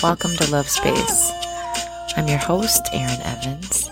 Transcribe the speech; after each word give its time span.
Welcome 0.00 0.36
to 0.36 0.48
Love 0.52 0.68
Space. 0.68 1.32
I'm 2.16 2.28
your 2.28 2.38
host, 2.38 2.84
Aryn 2.92 3.20
Evans, 3.24 3.90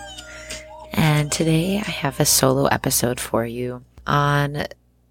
and 0.93 1.29
today 1.29 1.79
I 1.79 1.89
have 1.89 2.21
a 2.21 2.25
solo 2.25 2.67
episode 2.67 3.19
for 3.19 3.45
you 3.45 3.83
on 4.05 4.67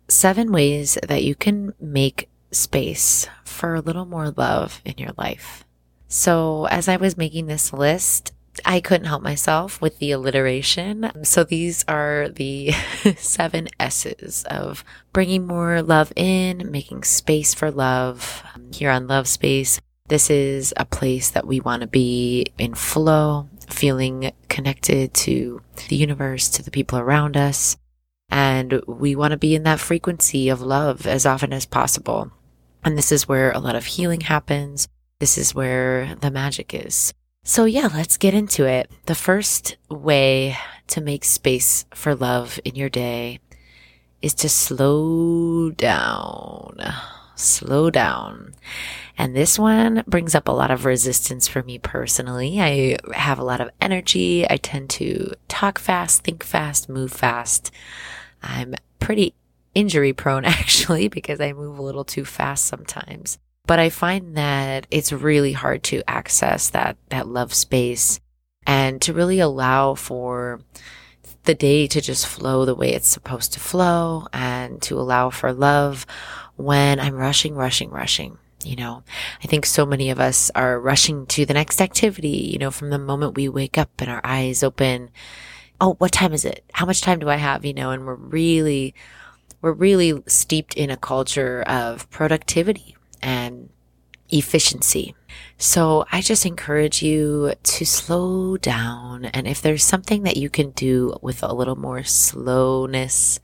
seven 0.09 0.53
ways 0.53 0.97
that 1.07 1.23
you 1.23 1.35
can 1.35 1.75
make 1.79 2.31
space 2.51 3.29
for 3.45 3.75
a 3.75 3.83
little 3.83 4.07
more 4.07 4.31
love 4.31 4.81
in 4.87 4.95
your 4.97 5.11
life. 5.19 5.67
So, 6.09 6.65
as 6.69 6.89
I 6.89 6.97
was 6.97 7.19
making 7.19 7.47
this 7.47 7.75
list, 7.75 8.33
I 8.65 8.81
couldn't 8.81 9.07
help 9.07 9.23
myself 9.23 9.83
with 9.83 9.99
the 9.99 10.13
alliteration. 10.13 11.11
So 11.25 11.45
these 11.45 11.85
are 11.89 12.31
the 12.31 12.71
seven 13.19 13.69
S's 13.79 14.45
of 14.45 14.83
bringing 15.13 15.47
more 15.47 15.83
love 15.83 16.11
in, 16.17 16.71
making 16.71 17.05
space 17.05 17.53
for 17.53 17.71
love 17.71 18.43
um, 18.55 18.73
here 18.73 18.91
on 18.91 19.07
Love 19.07 19.29
Space. 19.29 19.79
This 20.09 20.31
is 20.31 20.73
a 20.77 20.85
place 20.85 21.31
that 21.31 21.47
we 21.47 21.61
want 21.61 21.81
to 21.81 21.89
be 21.89 22.47
in 22.59 22.75
flow, 22.75 23.49
feeling 23.69 24.33
connected 24.49 25.13
to 25.15 25.61
the 25.89 25.97
universe, 25.97 26.49
to 26.51 26.63
the 26.63 26.71
people 26.71 26.99
around 26.99 27.37
us. 27.37 27.77
And 28.29 28.81
we 28.87 29.17
want 29.17 29.33
to 29.33 29.37
be 29.37 29.55
in 29.55 29.65
that 29.65 29.81
frequency 29.81 30.49
of 30.49 30.61
love 30.63 31.07
as 31.07 31.27
often 31.27 31.53
as 31.53 31.67
possible. 31.67 32.31
And 32.85 32.97
this 32.97 33.11
is 33.11 33.27
where 33.27 33.51
a 33.53 33.59
lot 33.59 33.75
of 33.75 33.87
healing 33.87 34.21
happens. 34.21 34.87
This 35.19 35.39
is 35.39 35.55
where 35.55 36.15
the 36.17 36.31
magic 36.31 36.73
is. 36.73 37.13
So, 37.43 37.65
yeah, 37.65 37.89
let's 37.93 38.17
get 38.17 38.35
into 38.35 38.65
it. 38.65 38.91
The 39.07 39.15
first 39.15 39.77
way 39.89 40.57
to 40.89 41.01
make 41.01 41.25
space 41.25 41.85
for 41.95 42.15
love 42.15 42.59
in 42.65 42.75
your 42.75 42.89
day 42.89 43.41
is 44.23 44.35
to 44.35 44.49
slow 44.49 45.71
down. 45.71 46.77
Slow 47.37 47.91
down. 47.91 48.55
And 49.19 49.35
this 49.37 49.59
one 49.59 50.03
brings 50.07 50.35
up 50.35 50.49
a 50.49 50.53
lot 50.53 50.71
of 50.71 50.85
resistance 50.85 51.47
for 51.47 51.63
me 51.63 51.79
personally. 51.79 52.61
I 52.61 52.99
have 53.15 53.39
a 53.39 53.45
lot 53.45 53.61
of 53.61 53.71
energy. 53.81 54.49
I 54.49 54.57
tend 54.57 54.91
to 54.91 55.33
talk 55.49 55.79
fast, 55.79 56.25
think 56.25 56.43
fast, 56.43 56.89
move 56.89 57.13
fast. 57.13 57.71
I'm 58.43 58.75
pretty 58.99 59.35
injury 59.75 60.13
prone 60.13 60.45
actually 60.47 61.09
because 61.09 61.41
I 61.41 61.53
move 61.53 61.79
a 61.79 61.83
little 61.83 62.05
too 62.05 62.25
fast 62.25 62.67
sometimes. 62.67 63.39
But 63.67 63.79
I 63.79 63.91
find 63.91 64.37
that 64.37 64.87
it's 64.91 65.13
really 65.13 65.53
hard 65.53 65.83
to 65.85 66.09
access 66.09 66.71
that, 66.71 66.97
that 67.11 67.29
love 67.29 67.53
space 67.53 68.21
and 68.67 69.01
to 69.03 69.13
really 69.13 69.41
allow 69.41 69.95
for 69.95 70.61
the 71.45 71.55
day 71.55 71.87
to 71.87 72.01
just 72.01 72.27
flow 72.27 72.65
the 72.65 72.75
way 72.75 72.93
it's 72.93 73.09
supposed 73.09 73.53
to 73.55 73.61
flow 73.61 74.27
and 74.33 74.83
to 74.83 74.99
allow 74.99 75.31
for 75.31 75.53
love 75.53 76.07
when 76.57 77.01
I'm 77.01 77.15
rushing, 77.15 77.55
rushing, 77.55 77.91
rushing. 77.91 78.39
You 78.65 78.77
know, 78.77 79.05
I 79.45 79.47
think 79.47 79.65
so 79.65 79.87
many 79.87 80.11
of 80.11 80.19
us 80.19 80.51
are 80.55 80.81
rushing 80.81 81.27
to 81.27 81.47
the 81.47 81.55
next 81.55 81.81
activity, 81.81 82.51
you 82.53 82.59
know, 82.59 82.71
from 82.71 82.91
the 82.91 82.99
moment 82.99 83.37
we 83.37 83.49
wake 83.49 83.79
up 83.79 83.91
and 83.99 84.11
our 84.11 84.21
eyes 84.25 84.63
open. 84.63 85.11
Oh, 85.81 85.95
what 85.99 86.11
time 86.11 86.33
is 86.33 86.45
it? 86.45 86.65
How 86.73 86.87
much 86.87 87.01
time 87.01 87.21
do 87.21 87.29
I 87.29 87.37
have? 87.37 87.65
You 87.65 87.75
know, 87.75 87.91
and 87.91 88.07
we're 88.07 88.15
really, 88.15 88.95
we're 89.61 89.73
really 89.73 90.21
steeped 90.27 90.75
in 90.75 90.91
a 90.91 90.97
culture 90.97 91.63
of 91.63 92.11
productivity 92.11 92.97
and 93.23 93.69
efficiency. 94.31 95.15
So 95.59 96.05
I 96.11 96.21
just 96.21 96.45
encourage 96.45 97.03
you 97.03 97.53
to 97.63 97.87
slow 97.87 98.57
down. 98.57 99.27
And 99.27 99.47
if 99.47 99.63
there's 99.63 99.85
something 99.85 100.25
that 100.25 100.37
you 100.37 100.51
can 100.51 100.71
do 100.71 101.19
with 101.23 101.43
a 101.43 101.55
little 101.55 101.77
more 101.77 102.03
slowness 102.03 103.39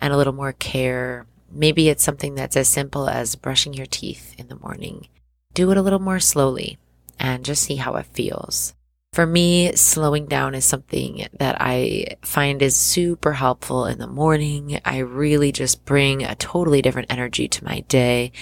and 0.00 0.12
a 0.12 0.16
little 0.16 0.32
more 0.32 0.52
care, 0.52 1.26
maybe 1.54 1.88
it's 1.88 2.04
something 2.04 2.34
that's 2.34 2.56
as 2.56 2.68
simple 2.68 3.08
as 3.08 3.36
brushing 3.36 3.74
your 3.74 3.86
teeth 3.86 4.34
in 4.38 4.48
the 4.48 4.56
morning. 4.56 5.08
Do 5.54 5.70
it 5.70 5.76
a 5.76 5.82
little 5.82 6.00
more 6.00 6.20
slowly 6.20 6.78
and 7.18 7.44
just 7.44 7.62
see 7.62 7.76
how 7.76 7.94
it 7.96 8.06
feels. 8.06 8.74
For 9.14 9.26
me, 9.26 9.76
slowing 9.76 10.26
down 10.26 10.56
is 10.56 10.64
something 10.64 11.28
that 11.38 11.56
I 11.60 12.16
find 12.22 12.60
is 12.60 12.74
super 12.74 13.34
helpful 13.34 13.86
in 13.86 13.98
the 14.00 14.08
morning. 14.08 14.80
I 14.84 14.98
really 14.98 15.52
just 15.52 15.84
bring 15.84 16.24
a 16.24 16.34
totally 16.34 16.82
different 16.82 17.12
energy 17.12 17.46
to 17.46 17.64
my 17.64 17.84
day 17.86 18.32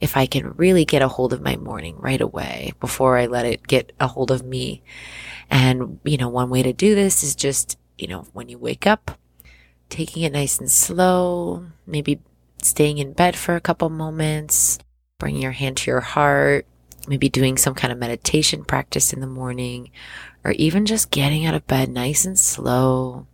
if 0.00 0.16
I 0.16 0.26
can 0.26 0.52
really 0.52 0.84
get 0.84 1.02
a 1.02 1.08
hold 1.08 1.32
of 1.32 1.42
my 1.42 1.56
morning 1.56 1.96
right 1.98 2.20
away 2.20 2.72
before 2.78 3.18
I 3.18 3.26
let 3.26 3.44
it 3.44 3.66
get 3.66 3.92
a 3.98 4.06
hold 4.06 4.30
of 4.30 4.44
me. 4.44 4.84
And, 5.50 5.98
you 6.04 6.16
know, 6.16 6.28
one 6.28 6.48
way 6.48 6.62
to 6.62 6.72
do 6.72 6.94
this 6.94 7.24
is 7.24 7.34
just, 7.34 7.76
you 7.98 8.06
know, 8.06 8.24
when 8.32 8.48
you 8.48 8.56
wake 8.56 8.86
up, 8.86 9.18
taking 9.88 10.22
it 10.22 10.32
nice 10.32 10.60
and 10.60 10.70
slow, 10.70 11.66
maybe 11.88 12.20
staying 12.62 12.98
in 12.98 13.12
bed 13.12 13.36
for 13.36 13.56
a 13.56 13.60
couple 13.60 13.88
moments, 13.88 14.78
bringing 15.18 15.42
your 15.42 15.52
hand 15.52 15.76
to 15.78 15.90
your 15.90 16.00
heart, 16.00 16.66
maybe 17.08 17.28
doing 17.28 17.56
some 17.56 17.74
kind 17.74 17.92
of 17.92 17.98
meditation 17.98 18.64
practice 18.64 19.12
in 19.12 19.20
the 19.20 19.26
morning, 19.26 19.90
or 20.44 20.52
even 20.52 20.86
just 20.86 21.10
getting 21.10 21.46
out 21.46 21.54
of 21.54 21.66
bed 21.66 21.88
nice 21.88 22.24
and 22.24 22.38
slow, 22.38 23.26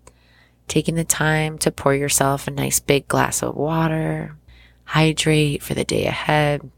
taking 0.68 0.94
the 0.94 1.04
time 1.04 1.58
to 1.58 1.70
pour 1.70 1.94
yourself 1.94 2.46
a 2.46 2.50
nice 2.50 2.80
big 2.80 3.06
glass 3.08 3.42
of 3.42 3.54
water, 3.54 4.36
hydrate 4.84 5.62
for 5.62 5.74
the 5.74 5.84
day 5.84 6.06
ahead, 6.06 6.70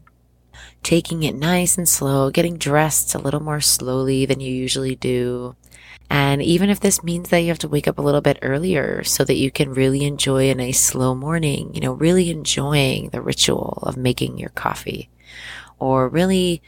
taking 0.83 1.23
it 1.23 1.35
nice 1.35 1.77
and 1.77 1.87
slow, 1.87 2.29
getting 2.29 2.57
dressed 2.57 3.13
a 3.15 3.19
little 3.19 3.39
more 3.39 3.61
slowly 3.61 4.25
than 4.25 4.39
you 4.39 4.53
usually 4.53 4.95
do. 4.95 5.55
And 6.09 6.41
even 6.41 6.69
if 6.69 6.79
this 6.79 7.03
means 7.03 7.29
that 7.29 7.39
you 7.39 7.49
have 7.49 7.59
to 7.59 7.67
wake 7.67 7.87
up 7.87 7.99
a 7.99 8.01
little 8.01 8.21
bit 8.21 8.39
earlier 8.41 9.03
so 9.03 9.23
that 9.23 9.35
you 9.35 9.51
can 9.51 9.73
really 9.73 10.03
enjoy 10.03 10.49
a 10.49 10.55
nice 10.55 10.79
slow 10.79 11.13
morning, 11.13 11.73
you 11.73 11.81
know, 11.81 11.93
really 11.93 12.31
enjoying 12.31 13.09
the 13.09 13.21
ritual 13.21 13.79
of 13.83 13.95
making 13.95 14.37
your 14.37 14.49
coffee 14.49 15.09
or 15.77 16.09
really 16.09 16.61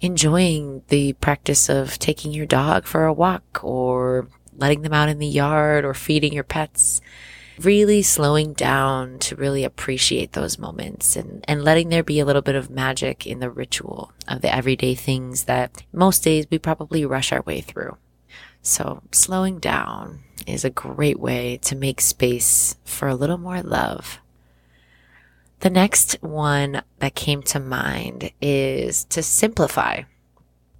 enjoying 0.00 0.82
the 0.88 1.12
practice 1.14 1.68
of 1.68 1.98
taking 1.98 2.32
your 2.32 2.46
dog 2.46 2.84
for 2.84 3.04
a 3.04 3.12
walk 3.12 3.60
or 3.64 4.28
letting 4.56 4.82
them 4.82 4.92
out 4.92 5.08
in 5.08 5.18
the 5.18 5.26
yard 5.26 5.84
or 5.84 5.94
feeding 5.94 6.32
your 6.32 6.44
pets. 6.44 7.00
Really 7.60 8.02
slowing 8.02 8.52
down 8.52 9.20
to 9.20 9.36
really 9.36 9.62
appreciate 9.62 10.32
those 10.32 10.58
moments 10.58 11.14
and, 11.14 11.44
and 11.46 11.62
letting 11.62 11.88
there 11.88 12.02
be 12.02 12.18
a 12.18 12.24
little 12.24 12.42
bit 12.42 12.56
of 12.56 12.68
magic 12.68 13.28
in 13.28 13.38
the 13.38 13.48
ritual 13.48 14.12
of 14.26 14.40
the 14.40 14.52
everyday 14.52 14.96
things 14.96 15.44
that 15.44 15.84
most 15.92 16.24
days 16.24 16.46
we 16.50 16.58
probably 16.58 17.04
rush 17.04 17.30
our 17.30 17.42
way 17.42 17.60
through. 17.60 17.96
So 18.64 19.02
slowing 19.12 19.60
down 19.60 20.24
is 20.48 20.64
a 20.64 20.70
great 20.70 21.20
way 21.20 21.58
to 21.62 21.76
make 21.76 22.00
space 22.00 22.76
for 22.84 23.06
a 23.06 23.14
little 23.14 23.38
more 23.38 23.62
love 23.62 24.18
the 25.64 25.70
next 25.70 26.18
one 26.20 26.82
that 26.98 27.14
came 27.14 27.42
to 27.42 27.58
mind 27.58 28.30
is 28.42 29.04
to 29.06 29.22
simplify. 29.22 30.02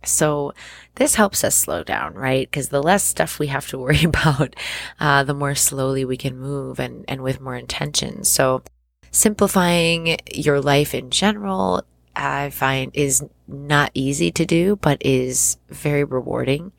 So 0.04 0.52
this 0.96 1.14
helps 1.14 1.42
us 1.42 1.54
slow 1.54 1.82
down, 1.82 2.12
right? 2.12 2.46
Because 2.46 2.68
the 2.68 2.82
less 2.82 3.02
stuff 3.02 3.38
we 3.38 3.46
have 3.46 3.66
to 3.68 3.78
worry 3.84 4.04
about, 4.04 4.54
uh, 5.00 5.24
the 5.24 5.32
more 5.32 5.54
slowly 5.54 6.04
we 6.04 6.18
can 6.18 6.38
move 6.38 6.78
and, 6.78 7.06
and 7.08 7.22
with 7.22 7.40
more 7.40 7.56
intention. 7.56 8.24
So 8.24 8.62
simplifying 9.10 10.18
your 10.30 10.60
life 10.60 10.94
in 10.94 11.08
general, 11.08 11.82
I 12.14 12.50
find 12.50 12.90
is 12.92 13.24
not 13.48 13.90
easy 13.94 14.30
to 14.32 14.44
do, 14.44 14.76
but 14.76 14.98
is 15.00 15.56
very 15.70 16.04
rewarding. 16.04 16.72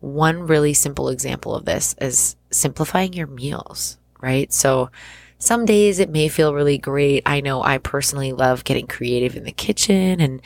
One 0.00 0.46
really 0.46 0.74
simple 0.74 1.08
example 1.08 1.54
of 1.54 1.64
this 1.64 1.94
is 2.00 2.36
simplifying 2.50 3.12
your 3.12 3.26
meals, 3.26 3.98
right? 4.20 4.52
So 4.52 4.90
some 5.38 5.66
days 5.66 5.98
it 5.98 6.10
may 6.10 6.28
feel 6.28 6.54
really 6.54 6.78
great. 6.78 7.22
I 7.26 7.40
know 7.40 7.62
I 7.62 7.78
personally 7.78 8.32
love 8.32 8.64
getting 8.64 8.86
creative 8.86 9.36
in 9.36 9.44
the 9.44 9.52
kitchen 9.52 10.20
and 10.20 10.40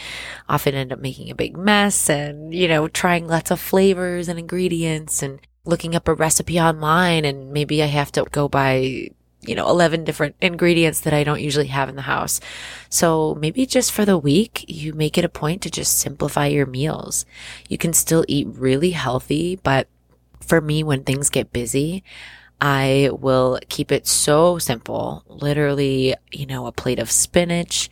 often 0.49 0.75
end 0.75 0.93
up 0.93 0.99
making 0.99 1.31
a 1.31 1.34
big 1.34 1.56
mess 1.56 2.10
and, 2.10 2.53
you 2.53 2.66
know, 2.66 2.89
trying 2.89 3.28
lots 3.28 3.50
of 3.50 3.60
flavors 3.60 4.28
and 4.28 4.39
ingredients 4.39 5.22
and 5.22 5.41
looking 5.65 5.95
up 5.95 6.09
a 6.09 6.15
recipe 6.15 6.59
online 6.59 7.25
and 7.25 7.53
maybe 7.53 7.83
I 7.83 7.86
have 7.86 8.10
to 8.13 8.25
go 8.30 8.48
buy 8.48 9.10
you 9.42 9.54
know, 9.54 9.69
11 9.69 10.04
different 10.04 10.37
ingredients 10.41 11.01
that 11.01 11.15
I 11.15 11.25
don't 11.25 11.41
usually 11.41 11.69
have 11.69 11.89
in 11.89 11.97
the 11.97 12.03
house. 12.03 12.41
So 12.89 13.34
maybe 13.41 13.65
just 13.66 13.92
for 13.92 14.04
the 14.04 14.19
week, 14.19 14.65
you 14.69 14.92
make 14.92 15.16
it 15.16 15.25
a 15.25 15.31
point 15.31 15.63
to 15.63 15.71
just 15.71 15.98
simplify 15.98 16.47
your 16.47 16.66
meals. 16.66 17.25
You 17.69 17.78
can 17.78 17.92
still 17.92 18.25
eat 18.28 18.48
really 18.51 18.91
healthy, 18.91 19.57
but 19.57 19.89
for 20.41 20.60
me, 20.60 20.83
when 20.83 21.04
things 21.04 21.31
get 21.31 21.53
busy, 21.53 22.04
I 22.60 23.09
will 23.13 23.59
keep 23.69 23.91
it 23.91 24.07
so 24.07 24.59
simple. 24.59 25.25
Literally, 25.27 26.15
you 26.31 26.47
know, 26.47 26.66
a 26.66 26.72
plate 26.72 26.98
of 26.98 27.10
spinach 27.10 27.89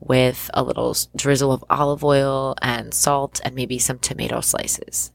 with 0.00 0.50
a 0.54 0.62
little 0.62 0.96
drizzle 1.14 1.52
of 1.52 1.64
olive 1.68 2.04
oil 2.04 2.54
and 2.62 2.92
salt 2.92 3.40
and 3.44 3.54
maybe 3.54 3.78
some 3.78 3.98
tomato 3.98 4.40
slices 4.40 5.10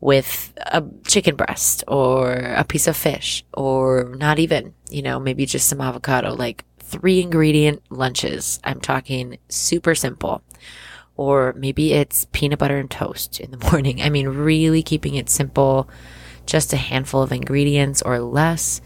with 0.00 0.52
a 0.58 0.84
chicken 1.06 1.34
breast 1.36 1.82
or 1.88 2.32
a 2.32 2.64
piece 2.64 2.86
of 2.86 2.96
fish 2.96 3.44
or 3.52 4.14
not 4.16 4.38
even, 4.38 4.74
you 4.90 5.02
know, 5.02 5.18
maybe 5.18 5.44
just 5.44 5.68
some 5.68 5.80
avocado, 5.80 6.34
like 6.34 6.64
three 6.78 7.20
ingredient 7.20 7.82
lunches. 7.90 8.60
I'm 8.64 8.80
talking 8.80 9.38
super 9.48 9.94
simple. 9.94 10.42
Or 11.16 11.52
maybe 11.54 11.94
it's 11.94 12.28
peanut 12.30 12.60
butter 12.60 12.78
and 12.78 12.90
toast 12.90 13.40
in 13.40 13.50
the 13.50 13.58
morning. 13.70 14.00
I 14.00 14.08
mean, 14.08 14.28
really 14.28 14.82
keeping 14.82 15.16
it 15.16 15.28
simple 15.28 15.88
just 16.48 16.72
a 16.72 16.76
handful 16.76 17.22
of 17.22 17.30
ingredients 17.30 18.02
or 18.02 18.18
less, 18.18 18.80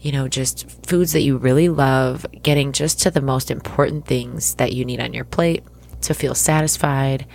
you 0.00 0.12
know, 0.12 0.28
just 0.28 0.70
foods 0.86 1.12
that 1.12 1.22
you 1.22 1.38
really 1.38 1.68
love, 1.68 2.26
getting 2.42 2.72
just 2.72 3.00
to 3.00 3.10
the 3.10 3.22
most 3.22 3.50
important 3.50 4.06
things 4.06 4.54
that 4.56 4.72
you 4.74 4.84
need 4.84 5.00
on 5.00 5.14
your 5.14 5.24
plate 5.24 5.64
to 6.02 6.14
feel 6.14 6.34
satisfied, 6.34 7.26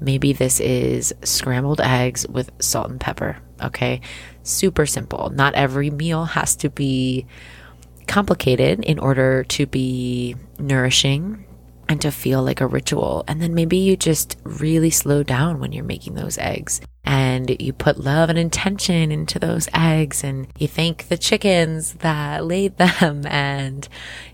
Maybe 0.00 0.32
this 0.32 0.60
is 0.60 1.14
scrambled 1.22 1.80
eggs 1.80 2.26
with 2.26 2.50
salt 2.58 2.90
and 2.90 3.00
pepper. 3.00 3.36
Okay. 3.62 4.00
Super 4.42 4.86
simple. 4.86 5.30
Not 5.30 5.54
every 5.54 5.90
meal 5.90 6.24
has 6.24 6.56
to 6.56 6.70
be 6.70 7.26
complicated 8.06 8.82
in 8.84 8.98
order 8.98 9.44
to 9.44 9.66
be 9.66 10.34
nourishing 10.58 11.44
and 11.88 12.00
to 12.00 12.10
feel 12.10 12.42
like 12.42 12.60
a 12.60 12.66
ritual. 12.66 13.24
And 13.28 13.42
then 13.42 13.54
maybe 13.54 13.76
you 13.76 13.96
just 13.96 14.36
really 14.44 14.90
slow 14.90 15.22
down 15.22 15.60
when 15.60 15.72
you're 15.72 15.84
making 15.84 16.14
those 16.14 16.38
eggs 16.38 16.80
and 17.04 17.60
you 17.60 17.72
put 17.72 17.98
love 17.98 18.30
and 18.30 18.38
intention 18.38 19.10
into 19.10 19.38
those 19.38 19.68
eggs 19.74 20.22
and 20.22 20.46
you 20.58 20.68
thank 20.68 21.08
the 21.08 21.18
chickens 21.18 21.94
that 21.94 22.44
laid 22.44 22.76
them 22.78 23.26
and, 23.28 23.88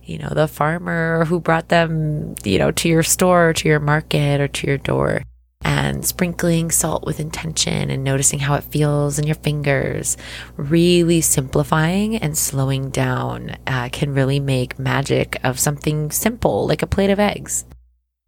you 0.05 0.19
know, 0.19 0.31
the 0.31 0.47
farmer 0.47 1.25
who 1.25 1.41
brought 1.41 1.69
them, 1.69 2.35
you 2.45 2.59
know, 2.59 2.71
to 2.73 2.89
your 2.89 3.03
store, 3.03 3.53
to 3.55 3.69
your 3.69 3.81
market 3.81 4.41
or 4.41 4.49
to 4.49 4.67
your 4.67 4.79
door 4.79 5.23
and 5.67 6.07
sprinkling 6.07 6.71
salt 6.71 7.05
with 7.05 7.19
intention 7.19 7.91
and 7.91 8.05
noticing 8.05 8.39
how 8.39 8.55
it 8.55 8.63
feels 8.63 9.19
in 9.19 9.27
your 9.27 9.35
fingers. 9.35 10.17
Really 10.57 11.21
simplifying 11.21 12.15
and 12.17 12.39
slowing 12.39 12.91
down 12.91 13.57
uh, 13.67 13.89
can 13.91 14.15
really 14.15 14.39
make 14.39 14.79
magic 14.79 15.41
of 15.43 15.59
something 15.59 16.13
simple 16.13 16.69
like 16.69 16.83
a 16.83 16.87
plate 16.87 17.11
of 17.11 17.19
eggs. 17.19 17.65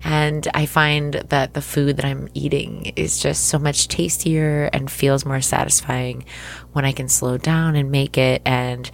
And 0.00 0.48
I 0.52 0.66
find 0.66 1.14
that 1.14 1.54
the 1.54 1.62
food 1.62 1.98
that 1.98 2.04
I'm 2.04 2.28
eating 2.34 2.86
is 2.96 3.20
just 3.20 3.44
so 3.46 3.58
much 3.60 3.86
tastier 3.86 4.68
and 4.72 4.90
feels 4.90 5.24
more 5.24 5.40
satisfying 5.40 6.24
when 6.72 6.84
I 6.84 6.90
can 6.90 7.08
slow 7.08 7.38
down 7.38 7.76
and 7.76 7.92
make 7.92 8.18
it. 8.18 8.42
And 8.44 8.90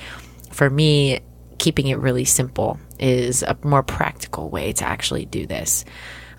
for 0.51 0.69
me, 0.69 1.21
keeping 1.59 1.87
it 1.87 1.99
really 1.99 2.27
simple 2.27 2.79
is 2.99 3.43
a 3.43 3.57
more 3.63 3.83
practical 3.83 4.51
way 4.51 4.75
to 4.75 4.85
actually 4.85 5.25
do 5.25 5.47
this. 5.47 5.87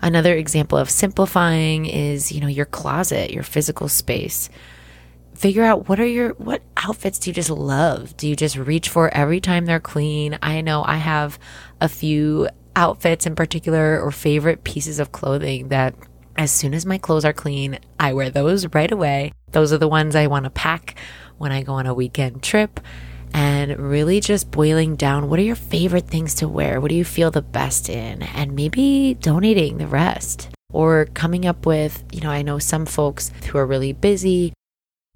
Another 0.02 0.34
example 0.34 0.78
of 0.78 0.90
simplifying 0.90 1.86
is, 1.86 2.32
you 2.32 2.40
know, 2.40 2.46
your 2.46 2.66
closet, 2.66 3.30
your 3.30 3.42
physical 3.42 3.88
space. 3.88 4.48
Figure 5.34 5.64
out 5.64 5.88
what 5.88 6.00
are 6.00 6.06
your 6.06 6.30
what 6.34 6.62
outfits 6.76 7.18
do 7.18 7.30
you 7.30 7.34
just 7.34 7.50
love? 7.50 8.16
Do 8.16 8.26
you 8.28 8.36
just 8.36 8.56
reach 8.56 8.88
for 8.88 9.12
every 9.12 9.40
time 9.40 9.66
they're 9.66 9.80
clean? 9.80 10.38
I 10.42 10.60
know 10.62 10.82
I 10.86 10.96
have 10.96 11.38
a 11.80 11.88
few 11.88 12.48
outfits 12.74 13.26
in 13.26 13.34
particular 13.34 14.00
or 14.00 14.10
favorite 14.10 14.64
pieces 14.64 14.98
of 14.98 15.12
clothing 15.12 15.68
that 15.68 15.94
as 16.36 16.50
soon 16.50 16.74
as 16.74 16.84
my 16.84 16.98
clothes 16.98 17.24
are 17.24 17.32
clean, 17.32 17.78
I 17.98 18.12
wear 18.12 18.30
those 18.30 18.66
right 18.74 18.90
away. 18.90 19.32
Those 19.52 19.72
are 19.72 19.78
the 19.78 19.88
ones 19.88 20.14
I 20.14 20.26
want 20.26 20.44
to 20.44 20.50
pack 20.50 20.96
when 21.38 21.52
I 21.52 21.62
go 21.62 21.74
on 21.74 21.86
a 21.86 21.94
weekend 21.94 22.42
trip 22.42 22.80
and 23.36 23.78
really 23.78 24.18
just 24.18 24.50
boiling 24.50 24.96
down 24.96 25.28
what 25.28 25.38
are 25.38 25.42
your 25.42 25.54
favorite 25.54 26.08
things 26.08 26.34
to 26.36 26.48
wear? 26.48 26.80
What 26.80 26.88
do 26.88 26.94
you 26.94 27.04
feel 27.04 27.30
the 27.30 27.42
best 27.42 27.90
in? 27.90 28.22
And 28.22 28.56
maybe 28.56 29.12
donating 29.20 29.76
the 29.76 29.86
rest 29.86 30.48
or 30.72 31.04
coming 31.12 31.44
up 31.44 31.66
with, 31.66 32.02
you 32.10 32.22
know, 32.22 32.30
I 32.30 32.40
know 32.40 32.58
some 32.58 32.86
folks 32.86 33.30
who 33.46 33.58
are 33.58 33.66
really 33.66 33.92
busy. 33.92 34.54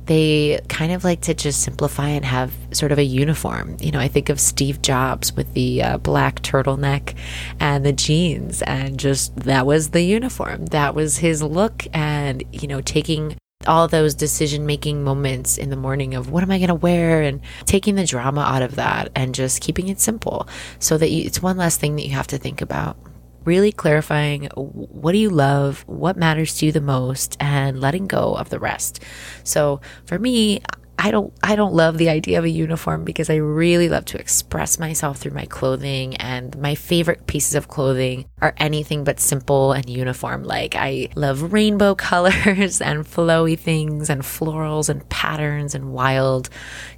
They 0.04 0.60
kind 0.68 0.92
of 0.92 1.02
like 1.02 1.22
to 1.22 1.34
just 1.34 1.62
simplify 1.62 2.08
and 2.08 2.26
have 2.26 2.52
sort 2.72 2.92
of 2.92 2.98
a 2.98 3.04
uniform. 3.04 3.78
You 3.80 3.90
know, 3.90 4.00
I 4.00 4.08
think 4.08 4.28
of 4.28 4.38
Steve 4.38 4.82
Jobs 4.82 5.32
with 5.32 5.54
the 5.54 5.82
uh, 5.82 5.98
black 5.98 6.42
turtleneck 6.42 7.14
and 7.58 7.86
the 7.86 7.92
jeans, 7.92 8.60
and 8.62 8.98
just 8.98 9.34
that 9.36 9.66
was 9.66 9.90
the 9.90 10.02
uniform. 10.02 10.66
That 10.66 10.94
was 10.94 11.18
his 11.18 11.42
look. 11.42 11.86
And, 11.94 12.44
you 12.52 12.68
know, 12.68 12.82
taking 12.82 13.36
all 13.66 13.86
those 13.88 14.14
decision 14.14 14.64
making 14.64 15.04
moments 15.04 15.58
in 15.58 15.68
the 15.68 15.76
morning 15.76 16.14
of 16.14 16.30
what 16.30 16.42
am 16.42 16.50
I 16.50 16.56
going 16.56 16.68
to 16.68 16.74
wear 16.74 17.20
and 17.20 17.42
taking 17.66 17.94
the 17.94 18.06
drama 18.06 18.40
out 18.40 18.62
of 18.62 18.76
that 18.76 19.10
and 19.14 19.34
just 19.34 19.60
keeping 19.60 19.88
it 19.88 20.00
simple 20.00 20.48
so 20.78 20.96
that 20.96 21.10
you, 21.10 21.26
it's 21.26 21.42
one 21.42 21.58
less 21.58 21.76
thing 21.76 21.96
that 21.96 22.06
you 22.06 22.14
have 22.14 22.26
to 22.28 22.38
think 22.38 22.62
about. 22.62 22.96
Really 23.44 23.70
clarifying 23.70 24.46
what 24.54 25.12
do 25.12 25.18
you 25.18 25.28
love, 25.28 25.84
what 25.86 26.16
matters 26.16 26.56
to 26.56 26.66
you 26.66 26.72
the 26.72 26.80
most, 26.80 27.36
and 27.38 27.80
letting 27.80 28.06
go 28.06 28.34
of 28.34 28.48
the 28.48 28.58
rest. 28.58 29.02
So 29.44 29.82
for 30.06 30.18
me, 30.18 30.62
I 31.02 31.10
don't 31.10 31.32
I 31.42 31.56
don't 31.56 31.72
love 31.72 31.96
the 31.96 32.10
idea 32.10 32.38
of 32.38 32.44
a 32.44 32.50
uniform 32.50 33.04
because 33.04 33.30
I 33.30 33.36
really 33.36 33.88
love 33.88 34.04
to 34.06 34.18
express 34.18 34.78
myself 34.78 35.16
through 35.16 35.32
my 35.32 35.46
clothing 35.46 36.14
and 36.16 36.56
my 36.58 36.74
favorite 36.74 37.26
pieces 37.26 37.54
of 37.54 37.68
clothing 37.68 38.26
are 38.42 38.52
anything 38.58 39.02
but 39.02 39.18
simple 39.18 39.72
and 39.72 39.88
uniform. 39.88 40.44
Like 40.44 40.74
I 40.76 41.08
love 41.16 41.54
rainbow 41.54 41.94
colors 42.10 42.82
and 42.82 43.06
flowy 43.06 43.58
things 43.58 44.10
and 44.10 44.20
florals 44.20 44.90
and 44.90 45.08
patterns 45.08 45.74
and 45.74 45.94
wild 45.94 46.50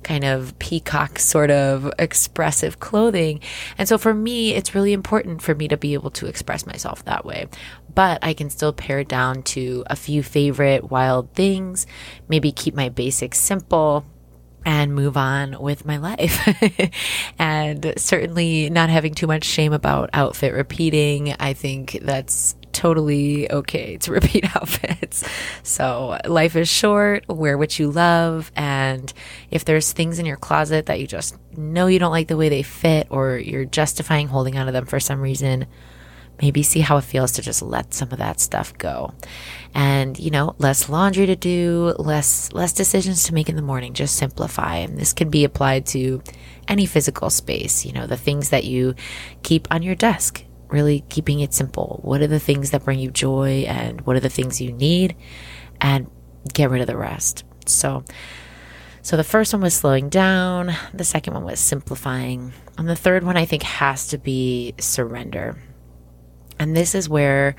kind 0.02 0.24
of 0.24 0.58
peacock 0.58 1.20
sort 1.20 1.52
of 1.52 1.88
expressive 1.96 2.80
clothing. 2.80 3.38
And 3.78 3.88
so 3.88 3.98
for 3.98 4.12
me, 4.12 4.52
it's 4.52 4.74
really 4.74 4.92
important 4.92 5.42
for 5.42 5.54
me 5.54 5.68
to 5.68 5.76
be 5.76 5.94
able 5.94 6.10
to 6.10 6.26
express 6.26 6.66
myself 6.66 7.04
that 7.04 7.24
way 7.24 7.46
but 7.94 8.22
I 8.22 8.34
can 8.34 8.50
still 8.50 8.72
pare 8.72 9.00
it 9.00 9.08
down 9.08 9.42
to 9.42 9.84
a 9.86 9.96
few 9.96 10.22
favorite 10.22 10.90
wild 10.90 11.32
things, 11.32 11.86
maybe 12.28 12.52
keep 12.52 12.74
my 12.74 12.88
basics 12.88 13.38
simple 13.40 14.04
and 14.64 14.94
move 14.94 15.16
on 15.16 15.60
with 15.60 15.84
my 15.84 15.96
life. 15.96 16.48
and 17.38 17.92
certainly 17.96 18.70
not 18.70 18.90
having 18.90 19.14
too 19.14 19.26
much 19.26 19.44
shame 19.44 19.72
about 19.72 20.10
outfit 20.12 20.52
repeating. 20.52 21.34
I 21.38 21.52
think 21.52 21.98
that's 22.02 22.54
totally 22.72 23.50
okay 23.50 23.96
to 23.98 24.12
repeat 24.12 24.56
outfits. 24.56 25.24
So 25.62 26.18
life 26.26 26.56
is 26.56 26.68
short, 26.68 27.28
wear 27.28 27.58
what 27.58 27.78
you 27.78 27.90
love. 27.90 28.50
And 28.56 29.12
if 29.50 29.64
there's 29.64 29.92
things 29.92 30.18
in 30.18 30.26
your 30.26 30.36
closet 30.36 30.86
that 30.86 31.00
you 31.00 31.06
just 31.06 31.36
know 31.56 31.86
you 31.86 31.98
don't 31.98 32.12
like 32.12 32.28
the 32.28 32.36
way 32.36 32.48
they 32.48 32.62
fit 32.62 33.06
or 33.10 33.36
you're 33.38 33.64
justifying 33.64 34.28
holding 34.28 34.56
onto 34.56 34.72
them 34.72 34.86
for 34.86 35.00
some 35.00 35.20
reason, 35.20 35.66
maybe 36.42 36.62
see 36.62 36.80
how 36.80 36.96
it 36.96 37.04
feels 37.04 37.32
to 37.32 37.40
just 37.40 37.62
let 37.62 37.94
some 37.94 38.10
of 38.10 38.18
that 38.18 38.40
stuff 38.40 38.76
go. 38.76 39.14
And, 39.74 40.18
you 40.18 40.30
know, 40.30 40.54
less 40.58 40.88
laundry 40.88 41.24
to 41.26 41.36
do, 41.36 41.94
less 41.98 42.52
less 42.52 42.72
decisions 42.72 43.24
to 43.24 43.34
make 43.34 43.48
in 43.48 43.56
the 43.56 43.62
morning, 43.62 43.94
just 43.94 44.16
simplify. 44.16 44.76
And 44.76 44.98
this 44.98 45.12
can 45.12 45.30
be 45.30 45.44
applied 45.44 45.86
to 45.86 46.20
any 46.66 46.84
physical 46.84 47.30
space, 47.30 47.86
you 47.86 47.92
know, 47.92 48.06
the 48.06 48.16
things 48.16 48.50
that 48.50 48.64
you 48.64 48.94
keep 49.42 49.68
on 49.70 49.82
your 49.82 49.94
desk, 49.94 50.44
really 50.68 51.04
keeping 51.08 51.40
it 51.40 51.54
simple. 51.54 52.00
What 52.02 52.20
are 52.20 52.26
the 52.26 52.40
things 52.40 52.72
that 52.72 52.84
bring 52.84 52.98
you 52.98 53.10
joy 53.10 53.64
and 53.68 54.00
what 54.02 54.16
are 54.16 54.20
the 54.20 54.28
things 54.28 54.60
you 54.60 54.72
need? 54.72 55.16
And 55.80 56.10
get 56.52 56.70
rid 56.70 56.80
of 56.80 56.88
the 56.88 56.96
rest. 56.96 57.44
So 57.66 58.04
so 59.00 59.16
the 59.16 59.24
first 59.24 59.52
one 59.52 59.62
was 59.62 59.74
slowing 59.74 60.08
down, 60.08 60.72
the 60.94 61.04
second 61.04 61.34
one 61.34 61.44
was 61.44 61.58
simplifying, 61.58 62.52
and 62.78 62.88
the 62.88 62.94
third 62.94 63.24
one 63.24 63.36
I 63.36 63.46
think 63.46 63.62
has 63.64 64.08
to 64.08 64.18
be 64.18 64.74
surrender. 64.78 65.56
And 66.62 66.76
this 66.76 66.94
is 66.94 67.08
where 67.08 67.56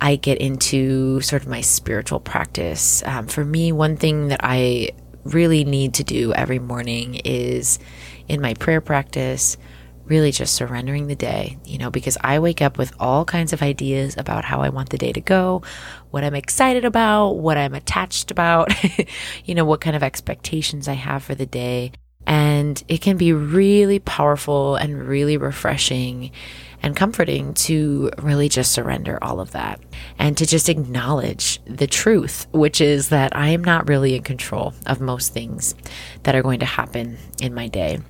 I 0.00 0.16
get 0.16 0.38
into 0.38 1.20
sort 1.20 1.42
of 1.42 1.48
my 1.48 1.60
spiritual 1.60 2.20
practice. 2.20 3.02
Um, 3.04 3.26
for 3.26 3.44
me, 3.44 3.72
one 3.72 3.96
thing 3.96 4.28
that 4.28 4.40
I 4.42 4.90
really 5.24 5.64
need 5.64 5.94
to 5.94 6.04
do 6.04 6.32
every 6.32 6.58
morning 6.58 7.16
is 7.24 7.78
in 8.28 8.40
my 8.40 8.54
prayer 8.54 8.80
practice, 8.80 9.58
really 10.04 10.32
just 10.32 10.54
surrendering 10.54 11.06
the 11.06 11.14
day, 11.14 11.58
you 11.64 11.78
know, 11.78 11.90
because 11.90 12.16
I 12.20 12.38
wake 12.38 12.62
up 12.62 12.78
with 12.78 12.92
all 12.98 13.24
kinds 13.24 13.52
of 13.52 13.62
ideas 13.62 14.16
about 14.16 14.44
how 14.44 14.62
I 14.62 14.70
want 14.70 14.90
the 14.90 14.98
day 14.98 15.12
to 15.12 15.20
go, 15.20 15.62
what 16.10 16.24
I'm 16.24 16.34
excited 16.34 16.84
about, 16.84 17.32
what 17.32 17.58
I'm 17.58 17.74
attached 17.74 18.30
about, 18.30 18.72
you 19.44 19.54
know, 19.54 19.64
what 19.64 19.80
kind 19.80 19.94
of 19.94 20.02
expectations 20.02 20.88
I 20.88 20.94
have 20.94 21.22
for 21.22 21.34
the 21.34 21.46
day. 21.46 21.92
And 22.26 22.82
it 22.88 23.00
can 23.00 23.16
be 23.16 23.32
really 23.32 23.98
powerful 23.98 24.76
and 24.76 25.06
really 25.08 25.36
refreshing 25.36 26.30
and 26.82 26.96
comforting 26.96 27.52
to 27.52 28.10
really 28.18 28.48
just 28.48 28.72
surrender 28.72 29.18
all 29.22 29.40
of 29.40 29.50
that 29.50 29.80
and 30.18 30.36
to 30.38 30.46
just 30.46 30.68
acknowledge 30.68 31.60
the 31.66 31.86
truth, 31.86 32.46
which 32.52 32.80
is 32.80 33.10
that 33.10 33.36
I 33.36 33.48
am 33.48 33.62
not 33.62 33.88
really 33.88 34.14
in 34.14 34.22
control 34.22 34.74
of 34.86 35.00
most 35.00 35.32
things 35.32 35.74
that 36.22 36.34
are 36.34 36.42
going 36.42 36.60
to 36.60 36.66
happen 36.66 37.18
in 37.40 37.54
my 37.54 37.68
day. 37.68 38.00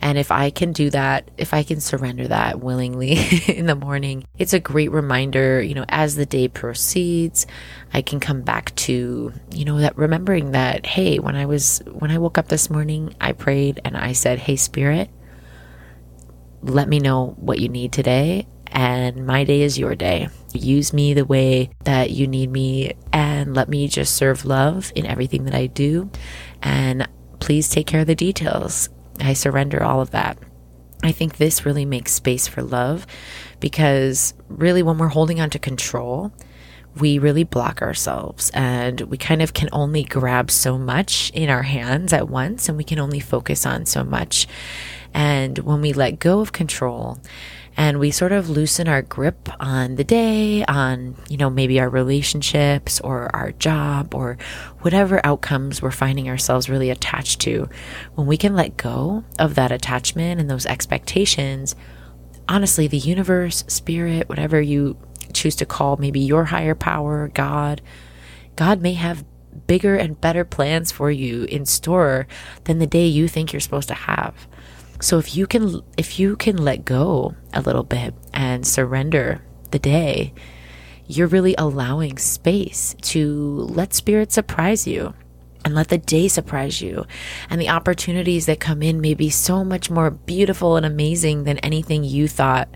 And 0.00 0.18
if 0.18 0.30
I 0.30 0.50
can 0.50 0.72
do 0.72 0.90
that, 0.90 1.30
if 1.38 1.54
I 1.54 1.62
can 1.62 1.80
surrender 1.80 2.28
that 2.28 2.60
willingly 2.60 3.18
in 3.48 3.66
the 3.66 3.74
morning, 3.74 4.24
it's 4.38 4.52
a 4.52 4.60
great 4.60 4.90
reminder, 4.90 5.62
you 5.62 5.74
know, 5.74 5.84
as 5.88 6.16
the 6.16 6.26
day 6.26 6.48
proceeds, 6.48 7.46
I 7.92 8.02
can 8.02 8.20
come 8.20 8.42
back 8.42 8.74
to, 8.76 9.32
you 9.50 9.64
know, 9.64 9.78
that 9.78 9.96
remembering 9.96 10.52
that, 10.52 10.86
hey, 10.86 11.18
when 11.18 11.36
I 11.36 11.46
was, 11.46 11.82
when 11.86 12.10
I 12.10 12.18
woke 12.18 12.38
up 12.38 12.48
this 12.48 12.68
morning, 12.68 13.14
I 13.20 13.32
prayed 13.32 13.80
and 13.84 13.96
I 13.96 14.12
said, 14.12 14.38
hey, 14.38 14.56
spirit, 14.56 15.10
let 16.62 16.88
me 16.88 16.98
know 16.98 17.34
what 17.38 17.58
you 17.58 17.68
need 17.68 17.92
today, 17.92 18.46
and 18.68 19.26
my 19.26 19.44
day 19.44 19.62
is 19.62 19.78
your 19.78 19.94
day. 19.94 20.28
Use 20.52 20.92
me 20.92 21.14
the 21.14 21.24
way 21.24 21.70
that 21.84 22.10
you 22.10 22.26
need 22.26 22.50
me, 22.50 22.94
and 23.12 23.54
let 23.54 23.68
me 23.68 23.86
just 23.86 24.14
serve 24.14 24.44
love 24.44 24.92
in 24.94 25.06
everything 25.06 25.44
that 25.44 25.54
I 25.54 25.66
do. 25.66 26.10
And 26.62 27.06
please 27.38 27.68
take 27.68 27.86
care 27.86 28.00
of 28.00 28.06
the 28.06 28.14
details. 28.14 28.88
I 29.20 29.32
surrender 29.32 29.82
all 29.82 30.00
of 30.00 30.10
that. 30.10 30.38
I 31.02 31.12
think 31.12 31.36
this 31.36 31.66
really 31.66 31.84
makes 31.84 32.12
space 32.12 32.48
for 32.48 32.62
love 32.62 33.06
because 33.60 34.34
really, 34.48 34.82
when 34.82 34.98
we're 34.98 35.08
holding 35.08 35.40
on 35.40 35.50
to 35.50 35.58
control, 35.58 36.32
we 36.96 37.18
really 37.18 37.44
block 37.44 37.82
ourselves 37.82 38.50
and 38.54 39.00
we 39.02 39.18
kind 39.18 39.42
of 39.42 39.52
can 39.52 39.68
only 39.72 40.04
grab 40.04 40.50
so 40.50 40.78
much 40.78 41.30
in 41.34 41.50
our 41.50 41.62
hands 41.62 42.12
at 42.12 42.28
once 42.28 42.68
and 42.68 42.78
we 42.78 42.84
can 42.84 42.98
only 42.98 43.20
focus 43.20 43.66
on 43.66 43.84
so 43.84 44.04
much. 44.04 44.46
And 45.12 45.58
when 45.58 45.80
we 45.80 45.92
let 45.92 46.18
go 46.18 46.40
of 46.40 46.52
control 46.52 47.18
and 47.76 47.98
we 47.98 48.10
sort 48.10 48.32
of 48.32 48.48
loosen 48.48 48.88
our 48.88 49.02
grip 49.02 49.48
on 49.60 49.96
the 49.96 50.04
day, 50.04 50.64
on, 50.66 51.16
you 51.28 51.36
know, 51.36 51.50
maybe 51.50 51.80
our 51.80 51.88
relationships 51.88 53.00
or 53.00 53.34
our 53.34 53.52
job 53.52 54.14
or 54.14 54.38
whatever 54.80 55.20
outcomes 55.24 55.82
we're 55.82 55.90
finding 55.90 56.28
ourselves 56.28 56.68
really 56.68 56.90
attached 56.90 57.40
to. 57.40 57.68
When 58.14 58.26
we 58.26 58.36
can 58.36 58.54
let 58.54 58.76
go 58.76 59.24
of 59.38 59.56
that 59.56 59.72
attachment 59.72 60.40
and 60.40 60.48
those 60.48 60.66
expectations, 60.66 61.74
honestly, 62.48 62.86
the 62.86 62.98
universe, 62.98 63.64
spirit, 63.66 64.28
whatever 64.28 64.60
you 64.60 64.96
choose 65.32 65.56
to 65.56 65.66
call 65.66 65.96
maybe 65.96 66.20
your 66.20 66.44
higher 66.44 66.74
power, 66.74 67.28
God, 67.34 67.82
God 68.56 68.80
may 68.80 68.92
have 68.92 69.24
bigger 69.66 69.96
and 69.96 70.20
better 70.20 70.44
plans 70.44 70.92
for 70.92 71.10
you 71.10 71.44
in 71.44 71.66
store 71.66 72.26
than 72.64 72.78
the 72.78 72.86
day 72.86 73.06
you 73.06 73.28
think 73.28 73.52
you're 73.52 73.60
supposed 73.60 73.88
to 73.88 73.94
have. 73.94 74.46
So 75.04 75.18
if 75.18 75.36
you 75.36 75.46
can 75.46 75.82
if 75.98 76.18
you 76.18 76.34
can 76.34 76.56
let 76.56 76.86
go 76.86 77.34
a 77.52 77.60
little 77.60 77.82
bit 77.82 78.14
and 78.32 78.66
surrender 78.66 79.44
the 79.70 79.78
day, 79.78 80.32
you're 81.06 81.26
really 81.26 81.54
allowing 81.58 82.16
space 82.16 82.96
to 83.02 83.66
let 83.68 83.92
spirit 83.92 84.32
surprise 84.32 84.86
you 84.86 85.12
and 85.62 85.74
let 85.74 85.88
the 85.88 85.98
day 85.98 86.26
surprise 86.28 86.80
you. 86.80 87.04
And 87.50 87.60
the 87.60 87.68
opportunities 87.68 88.46
that 88.46 88.60
come 88.60 88.82
in 88.82 89.02
may 89.02 89.12
be 89.12 89.28
so 89.28 89.62
much 89.62 89.90
more 89.90 90.10
beautiful 90.10 90.76
and 90.76 90.86
amazing 90.86 91.44
than 91.44 91.58
anything 91.58 92.02
you 92.02 92.26
thought 92.26 92.74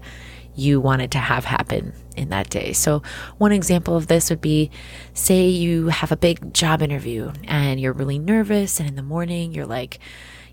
you 0.54 0.82
wanted 0.82 1.10
to 1.12 1.18
have 1.18 1.46
happen 1.46 1.94
in 2.14 2.28
that 2.28 2.50
day. 2.50 2.74
So, 2.74 3.02
one 3.38 3.52
example 3.52 3.96
of 3.96 4.06
this 4.06 4.28
would 4.28 4.42
be 4.42 4.70
say 5.14 5.48
you 5.48 5.88
have 5.88 6.12
a 6.12 6.16
big 6.16 6.52
job 6.52 6.82
interview 6.82 7.32
and 7.44 7.80
you're 7.80 7.94
really 7.94 8.18
nervous, 8.18 8.80
and 8.80 8.86
in 8.86 8.96
the 8.96 9.02
morning 9.02 9.54
you're 9.54 9.64
like, 9.64 9.98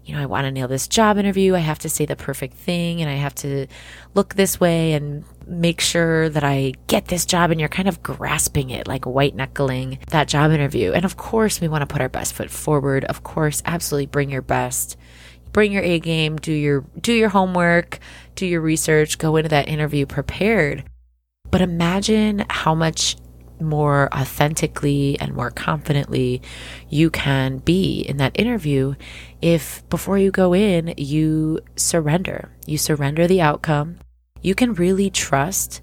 you 0.06 0.14
know, 0.14 0.22
I 0.22 0.28
want 0.28 0.46
to 0.46 0.52
nail 0.52 0.68
this 0.68 0.88
job 0.88 1.18
interview. 1.18 1.56
I 1.56 1.60
have 1.60 1.80
to 1.80 1.90
say 1.90 2.06
the 2.06 2.16
perfect 2.16 2.54
thing 2.54 3.02
and 3.02 3.10
I 3.10 3.16
have 3.16 3.34
to 3.36 3.66
look 4.14 4.36
this 4.36 4.60
way 4.60 4.94
and 4.94 5.24
make 5.48 5.82
sure 5.82 6.30
that 6.30 6.44
I 6.44 6.74
get 6.86 7.08
this 7.08 7.26
job. 7.26 7.50
And 7.50 7.60
you're 7.60 7.70
kind 7.70 7.88
of 7.88 8.04
grasping 8.04 8.70
it, 8.70 8.88
like 8.88 9.06
white 9.06 9.36
knuckling 9.36 9.98
that 10.12 10.28
job 10.28 10.52
interview. 10.52 10.92
And 10.92 11.06
of 11.06 11.18
course, 11.18 11.60
we 11.60 11.68
want 11.68 11.82
to 11.82 11.92
put 11.92 12.02
our 12.02 12.10
best 12.10 12.34
foot 12.34 12.52
forward. 12.52 13.04
Of 13.06 13.24
course, 13.24 13.64
absolutely 13.66 14.06
bring 14.06 14.30
your 14.30 14.44
best. 14.44 14.96
Bring 15.52 15.72
your 15.72 15.84
A 15.84 16.00
game, 16.00 16.36
do 16.36 16.52
your 16.52 16.84
do 17.00 17.14
your 17.14 17.30
homework, 17.30 18.00
do 18.36 18.46
your 18.46 18.60
research, 18.60 19.18
go 19.18 19.38
into 19.38 19.50
that 19.50 19.70
interview 19.70 20.06
prepared. 20.06 20.84
But 21.50 21.62
imagine 21.62 22.46
how 22.50 22.76
much 22.76 23.16
more 23.62 24.14
authentically 24.14 25.18
and 25.20 25.34
more 25.34 25.52
confidently 25.52 26.42
you 26.90 27.10
can 27.10 27.60
be 27.60 28.02
in 28.02 28.18
that 28.18 28.38
interview 28.40 28.96
if 29.42 29.88
before 29.90 30.18
you 30.18 30.32
go 30.32 30.54
in, 30.54 30.94
you 30.98 31.60
surrender. 31.76 32.52
You 32.66 32.78
surrender 32.78 33.28
the 33.28 33.42
outcome. 33.42 34.00
You 34.42 34.56
can 34.56 34.74
really 34.74 35.10
trust 35.10 35.82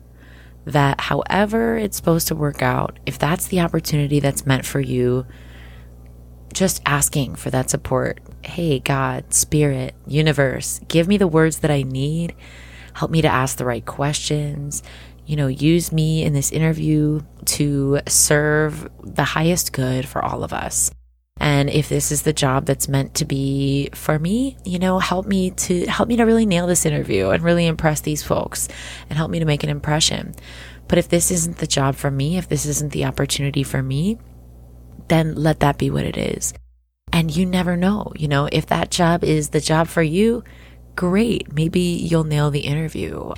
that 0.65 1.01
however 1.01 1.77
it's 1.77 1.97
supposed 1.97 2.29
to 2.29 2.35
work 2.35 2.63
out, 2.63 2.99
if 3.07 3.19
that's 3.19 3.49
the 3.49 3.61
opportunity 3.61 4.21
that's 4.21 4.47
meant 4.47 4.65
for 4.65 4.81
you, 4.81 5.27
just 6.53 6.83
asking 6.87 7.35
for 7.37 7.51
that 7.51 7.71
support. 7.71 8.21
Hey, 8.45 8.79
God, 8.79 9.33
Spirit, 9.33 9.95
Universe, 10.07 10.81
give 10.89 11.09
me 11.09 11.17
the 11.17 11.29
words 11.29 11.61
that 11.61 11.71
I 11.71 11.83
need. 11.83 12.35
Help 12.95 13.11
me 13.11 13.23
to 13.23 13.29
ask 13.29 13.57
the 13.57 13.65
right 13.65 13.85
questions 13.85 14.83
you 15.27 15.37
know, 15.37 15.47
use 15.47 15.93
me 15.93 16.25
in 16.25 16.33
this 16.33 16.53
interview 16.53 17.21
to 17.45 18.01
serve 18.09 18.89
the 19.03 19.25
highest 19.25 19.73
good 19.73 20.07
for 20.07 20.25
all 20.25 20.45
of 20.45 20.53
us. 20.53 20.91
And 21.39 21.71
if 21.71 21.89
this 21.89 22.13
is 22.13 22.23
the 22.23 22.33
job 22.33 22.67
that's 22.67 22.89
meant 22.89 23.15
to 23.15 23.25
be 23.25 23.89
for 23.95 24.19
me, 24.19 24.57
you 24.65 24.79
know, 24.79 24.99
help 24.99 25.27
me 25.27 25.51
to 25.51 25.87
help 25.87 26.09
me 26.09 26.17
to 26.17 26.25
really 26.25 26.47
nail 26.47 26.67
this 26.67 26.87
interview 26.87 27.31
and 27.31 27.43
really 27.43 27.67
impress 27.67 28.01
these 28.01 28.23
folks 28.23 28.69
and 29.09 29.17
help 29.17 29.31
me 29.31 29.39
to 29.39 29.45
make 29.45 29.65
an 29.65 29.71
impression. 29.71 30.35
But 30.89 30.99
if 30.99 31.09
this 31.09 31.31
isn't 31.31 31.59
the 31.59 31.67
job 31.67 31.97
for 31.97 32.11
me, 32.11 32.37
if 32.37 32.49
this 32.49 32.67
isn't 32.67 32.93
the 32.93 33.07
opportunity 33.07 33.63
for 33.63 33.83
me, 33.83 34.19
then 35.09 35.35
let 35.35 35.61
that 35.61 35.79
be 35.79 35.91
what 35.91 36.05
it 36.05 36.17
is. 36.17 36.53
And 37.13 37.35
you 37.35 37.45
never 37.45 37.77
know, 37.77 38.13
you 38.17 38.29
know, 38.29 38.49
if 38.51 38.67
that 38.67 38.91
job 38.91 39.25
is 39.25 39.51
the 39.51 39.61
job 39.61 39.89
for 39.89 40.03
you, 40.03 40.45
great. 40.97 41.53
Maybe 41.53 41.81
you'll 41.81 42.25
nail 42.25 42.51
the 42.51 42.61
interview. 42.61 43.33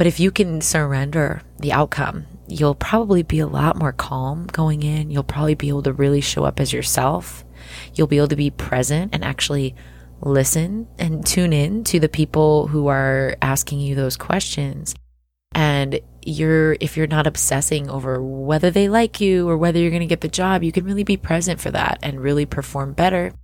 But 0.00 0.06
if 0.06 0.18
you 0.18 0.30
can 0.30 0.62
surrender 0.62 1.42
the 1.58 1.72
outcome, 1.72 2.24
you'll 2.48 2.74
probably 2.74 3.22
be 3.22 3.38
a 3.40 3.46
lot 3.46 3.76
more 3.76 3.92
calm 3.92 4.46
going 4.46 4.82
in. 4.82 5.10
You'll 5.10 5.22
probably 5.22 5.54
be 5.54 5.68
able 5.68 5.82
to 5.82 5.92
really 5.92 6.22
show 6.22 6.44
up 6.44 6.58
as 6.58 6.72
yourself. 6.72 7.44
You'll 7.92 8.06
be 8.06 8.16
able 8.16 8.28
to 8.28 8.34
be 8.36 8.48
present 8.48 9.14
and 9.14 9.22
actually 9.22 9.74
listen 10.22 10.88
and 10.98 11.26
tune 11.26 11.52
in 11.52 11.84
to 11.84 12.00
the 12.00 12.08
people 12.08 12.68
who 12.68 12.86
are 12.86 13.36
asking 13.42 13.80
you 13.80 13.94
those 13.94 14.16
questions. 14.16 14.94
And 15.54 16.00
you're, 16.22 16.78
if 16.80 16.96
you're 16.96 17.06
not 17.06 17.26
obsessing 17.26 17.90
over 17.90 18.22
whether 18.22 18.70
they 18.70 18.88
like 18.88 19.20
you 19.20 19.50
or 19.50 19.58
whether 19.58 19.78
you're 19.78 19.90
going 19.90 20.00
to 20.00 20.06
get 20.06 20.22
the 20.22 20.28
job, 20.28 20.62
you 20.62 20.72
can 20.72 20.86
really 20.86 21.04
be 21.04 21.18
present 21.18 21.60
for 21.60 21.72
that 21.72 21.98
and 22.02 22.22
really 22.22 22.46
perform 22.46 22.94
better. 22.94 23.34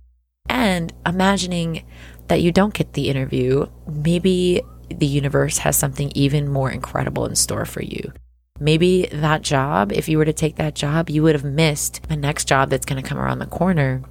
And 0.49 0.91
imagining 1.05 1.85
that 2.29 2.41
you 2.41 2.51
don't 2.51 2.73
get 2.73 2.93
the 2.93 3.09
interview, 3.09 3.67
maybe 3.87 4.63
the 4.89 5.05
universe 5.05 5.59
has 5.59 5.77
something 5.77 6.11
even 6.15 6.49
more 6.49 6.71
incredible 6.71 7.25
in 7.25 7.35
store 7.35 7.65
for 7.65 7.81
you. 7.81 8.11
Maybe 8.59 9.07
that 9.11 9.43
job, 9.43 9.91
if 9.91 10.09
you 10.09 10.17
were 10.17 10.25
to 10.25 10.33
take 10.33 10.55
that 10.55 10.75
job, 10.75 11.09
you 11.09 11.21
would 11.23 11.35
have 11.35 11.43
missed 11.43 12.03
the 12.09 12.15
next 12.15 12.45
job 12.45 12.69
that's 12.69 12.85
going 12.85 13.01
to 13.01 13.07
come 13.07 13.19
around 13.19 13.39
the 13.39 13.45
corner. 13.45 14.01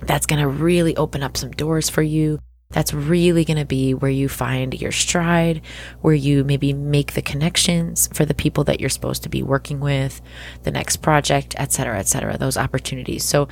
That's 0.00 0.26
going 0.26 0.40
to 0.40 0.48
really 0.48 0.96
open 0.96 1.22
up 1.22 1.36
some 1.36 1.50
doors 1.50 1.90
for 1.90 2.02
you. 2.02 2.38
That's 2.70 2.92
really 2.92 3.44
going 3.44 3.58
to 3.58 3.64
be 3.64 3.94
where 3.94 4.10
you 4.10 4.28
find 4.28 4.80
your 4.80 4.92
stride, 4.92 5.62
where 6.00 6.14
you 6.14 6.44
maybe 6.44 6.72
make 6.72 7.12
the 7.12 7.22
connections 7.22 8.08
for 8.12 8.24
the 8.24 8.34
people 8.34 8.64
that 8.64 8.80
you're 8.80 8.90
supposed 8.90 9.22
to 9.22 9.28
be 9.28 9.42
working 9.42 9.80
with, 9.80 10.20
the 10.64 10.72
next 10.72 10.96
project, 10.96 11.54
et 11.58 11.72
cetera, 11.72 11.98
et 11.98 12.08
cetera, 12.08 12.36
those 12.36 12.56
opportunities. 12.56 13.24
So, 13.24 13.48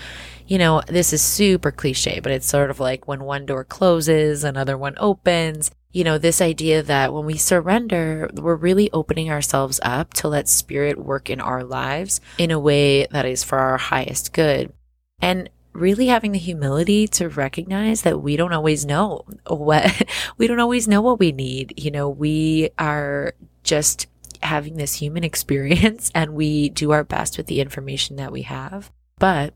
you 0.47 0.59
know, 0.59 0.83
this 0.87 1.13
is 1.13 1.23
super 1.23 1.71
cliche, 1.71 2.21
but 2.21 2.33
it's 2.33 2.47
sort 2.47 2.71
of 2.71 2.81
like 2.81 3.09
when 3.09 3.25
one 3.25 3.47
door 3.47 3.65
closes, 3.65 4.45
another 4.45 4.77
one 4.77 4.95
opens 4.99 5.71
you 5.95 6.03
know, 6.03 6.19
this 6.19 6.43
idea 6.43 6.83
that 6.83 7.15
when 7.15 7.25
we 7.25 7.37
surrender, 7.37 8.29
we're 8.35 8.57
really 8.57 8.91
opening 8.93 9.31
ourselves 9.31 9.79
up 9.85 10.13
to 10.15 10.29
let 10.29 10.49
spirit 10.49 10.99
work 10.99 11.31
in 11.31 11.41
our 11.41 11.63
lives 11.63 12.21
in 12.37 12.51
a 12.51 12.59
way 12.59 13.07
that 13.07 13.25
is 13.25 13.45
for 13.45 13.59
our 13.59 13.79
highest 13.79 14.33
good. 14.33 14.73
And 15.21 15.49
really 15.73 16.09
having 16.09 16.33
the 16.33 16.39
humility 16.39 17.07
to 17.07 17.29
recognize 17.29 18.03
that 18.03 18.21
we 18.21 18.37
don't 18.37 18.53
always 18.53 18.85
know 18.85 19.25
what, 19.47 20.03
we 20.37 20.49
don't 20.49 20.59
always 20.59 20.89
know 20.89 21.01
what 21.01 21.21
we 21.21 21.31
need. 21.31 21.75
You 21.77 21.93
know, 21.93 22.09
we 22.09 22.71
are 22.77 23.35
just 23.63 24.09
having 24.43 24.77
this 24.77 24.95
human 24.95 25.23
experience 25.31 26.11
and 26.13 26.35
we 26.35 26.71
do 26.71 26.91
our 26.91 27.05
best 27.05 27.37
with 27.37 27.47
the 27.47 27.61
information 27.61 28.17
that 28.17 28.33
we 28.33 28.43
have. 28.43 28.91
But 29.21 29.55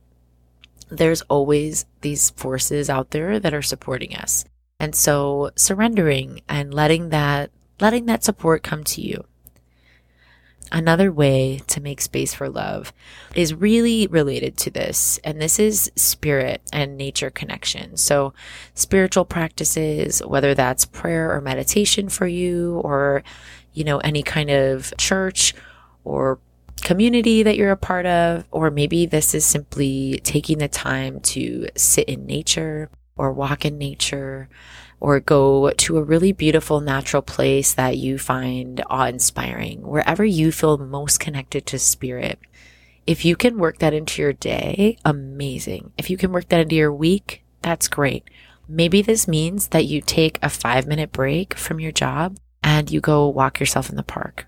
there's 0.90 1.22
always 1.22 1.86
these 2.00 2.30
forces 2.30 2.88
out 2.90 3.10
there 3.10 3.38
that 3.38 3.54
are 3.54 3.62
supporting 3.62 4.14
us. 4.16 4.44
And 4.80 4.94
so 4.94 5.50
surrendering 5.56 6.40
and 6.48 6.72
letting 6.72 7.08
that, 7.10 7.50
letting 7.80 8.06
that 8.06 8.24
support 8.24 8.62
come 8.62 8.84
to 8.84 9.00
you. 9.00 9.24
Another 10.70 11.10
way 11.10 11.62
to 11.68 11.80
make 11.80 12.00
space 12.00 12.34
for 12.34 12.48
love 12.48 12.92
is 13.34 13.54
really 13.54 14.06
related 14.06 14.58
to 14.58 14.70
this, 14.70 15.18
and 15.24 15.40
this 15.40 15.58
is 15.58 15.90
spirit 15.96 16.60
and 16.74 16.98
nature 16.98 17.30
connection. 17.30 17.96
So, 17.96 18.34
spiritual 18.74 19.24
practices, 19.24 20.20
whether 20.26 20.54
that's 20.54 20.84
prayer 20.84 21.32
or 21.32 21.40
meditation 21.40 22.10
for 22.10 22.26
you, 22.26 22.80
or, 22.84 23.22
you 23.72 23.82
know, 23.82 23.96
any 23.98 24.22
kind 24.22 24.50
of 24.50 24.92
church 24.98 25.54
or 26.04 26.38
community 26.82 27.42
that 27.42 27.56
you're 27.56 27.70
a 27.70 27.76
part 27.76 28.06
of, 28.06 28.44
or 28.50 28.70
maybe 28.70 29.06
this 29.06 29.34
is 29.34 29.44
simply 29.44 30.20
taking 30.24 30.58
the 30.58 30.68
time 30.68 31.20
to 31.20 31.68
sit 31.76 32.08
in 32.08 32.26
nature 32.26 32.90
or 33.16 33.32
walk 33.32 33.64
in 33.64 33.78
nature 33.78 34.48
or 35.00 35.20
go 35.20 35.70
to 35.70 35.96
a 35.96 36.02
really 36.02 36.32
beautiful 36.32 36.80
natural 36.80 37.22
place 37.22 37.74
that 37.74 37.96
you 37.96 38.18
find 38.18 38.82
awe 38.90 39.06
inspiring, 39.06 39.82
wherever 39.82 40.24
you 40.24 40.50
feel 40.50 40.78
most 40.78 41.20
connected 41.20 41.66
to 41.66 41.78
spirit. 41.78 42.38
If 43.06 43.24
you 43.24 43.36
can 43.36 43.58
work 43.58 43.78
that 43.78 43.94
into 43.94 44.20
your 44.20 44.32
day, 44.32 44.98
amazing. 45.04 45.92
If 45.96 46.10
you 46.10 46.16
can 46.16 46.32
work 46.32 46.48
that 46.48 46.60
into 46.60 46.76
your 46.76 46.92
week, 46.92 47.42
that's 47.62 47.88
great. 47.88 48.28
Maybe 48.68 49.00
this 49.00 49.26
means 49.26 49.68
that 49.68 49.86
you 49.86 50.00
take 50.00 50.38
a 50.42 50.50
five 50.50 50.86
minute 50.86 51.12
break 51.12 51.54
from 51.54 51.80
your 51.80 51.92
job 51.92 52.38
and 52.62 52.90
you 52.90 53.00
go 53.00 53.28
walk 53.28 53.60
yourself 53.60 53.88
in 53.88 53.96
the 53.96 54.02
park 54.02 54.46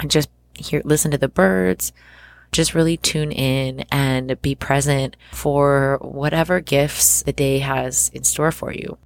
and 0.00 0.10
just 0.10 0.30
hear, 0.56 0.82
listen 0.84 1.10
to 1.10 1.18
the 1.18 1.28
birds, 1.28 1.92
just 2.52 2.74
really 2.74 2.96
tune 2.96 3.32
in 3.32 3.84
and 3.90 4.40
be 4.40 4.54
present 4.54 5.16
for 5.32 5.98
whatever 6.00 6.60
gifts 6.60 7.22
the 7.22 7.32
day 7.32 7.58
has 7.58 8.10
in 8.14 8.24
store 8.24 8.52
for 8.52 8.72
you. 8.72 8.98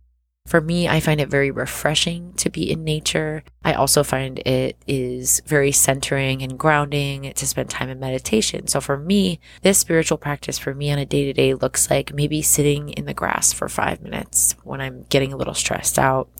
For 0.48 0.62
me, 0.62 0.88
I 0.88 1.00
find 1.00 1.20
it 1.20 1.28
very 1.28 1.50
refreshing 1.50 2.32
to 2.38 2.48
be 2.48 2.70
in 2.70 2.82
nature. 2.82 3.42
I 3.62 3.74
also 3.74 4.02
find 4.02 4.38
it 4.46 4.76
is 4.86 5.42
very 5.44 5.72
centering 5.72 6.42
and 6.42 6.58
grounding 6.58 7.34
to 7.34 7.46
spend 7.46 7.68
time 7.68 7.90
in 7.90 8.00
meditation. 8.00 8.66
So 8.66 8.80
for 8.80 8.96
me, 8.96 9.40
this 9.60 9.76
spiritual 9.76 10.16
practice 10.16 10.58
for 10.58 10.74
me 10.74 10.90
on 10.90 10.98
a 10.98 11.04
day 11.04 11.26
to 11.26 11.34
day 11.34 11.52
looks 11.52 11.90
like 11.90 12.14
maybe 12.14 12.40
sitting 12.40 12.88
in 12.90 13.04
the 13.04 13.12
grass 13.12 13.52
for 13.52 13.68
five 13.68 14.00
minutes 14.00 14.56
when 14.64 14.80
I'm 14.80 15.04
getting 15.10 15.34
a 15.34 15.36
little 15.36 15.52
stressed 15.52 15.98
out 15.98 16.30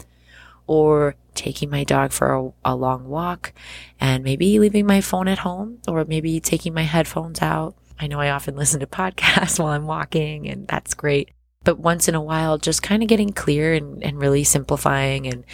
or 0.69 1.17
taking 1.35 1.71
my 1.71 1.83
dog 1.83 2.13
for 2.13 2.35
a, 2.35 2.53
a, 2.65 2.77
long 2.77 3.09
walk 3.09 3.53
and 4.01 4.23
maybe 4.23 4.59
leaving 4.59 4.87
my 4.87 5.01
phone 5.01 5.27
at 5.29 5.39
home 5.39 5.79
or 5.89 6.05
maybe 6.05 6.39
taking 6.41 6.75
my 6.75 6.83
headphones 6.83 7.41
out. 7.41 7.75
I 7.99 8.07
know 8.07 8.21
I 8.21 8.31
often 8.31 8.55
listen 8.57 8.81
to 8.81 8.87
podcasts 8.87 9.59
while 9.63 9.69
I'm 9.69 9.87
walking 9.87 10.49
and 10.49 10.69
that's 10.69 10.95
great. 10.95 11.31
But 11.65 11.79
once 11.79 12.09
in 12.09 12.15
a 12.15 12.21
while, 12.21 12.59
just 12.59 12.83
kind 12.83 13.03
of 13.03 13.09
getting 13.09 13.33
clear 13.33 13.75
and, 13.75 14.03
and 14.03 14.21
really 14.21 14.45
simplifying 14.45 15.27
and, 15.27 15.45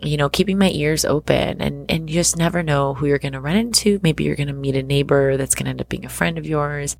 you 0.00 0.16
know, 0.16 0.28
keeping 0.28 0.58
my 0.58 0.70
ears 0.70 1.04
open 1.04 1.60
and, 1.60 1.90
and 1.90 2.10
you 2.10 2.14
just 2.16 2.36
never 2.36 2.62
know 2.62 2.94
who 2.94 3.06
you're 3.06 3.18
going 3.18 3.32
to 3.32 3.40
run 3.40 3.56
into. 3.56 4.00
Maybe 4.02 4.24
you're 4.24 4.36
going 4.36 4.48
to 4.48 4.52
meet 4.52 4.76
a 4.76 4.82
neighbor 4.82 5.36
that's 5.36 5.54
going 5.54 5.64
to 5.64 5.70
end 5.70 5.80
up 5.80 5.88
being 5.88 6.04
a 6.04 6.10
friend 6.10 6.38
of 6.38 6.46
yours. 6.46 6.96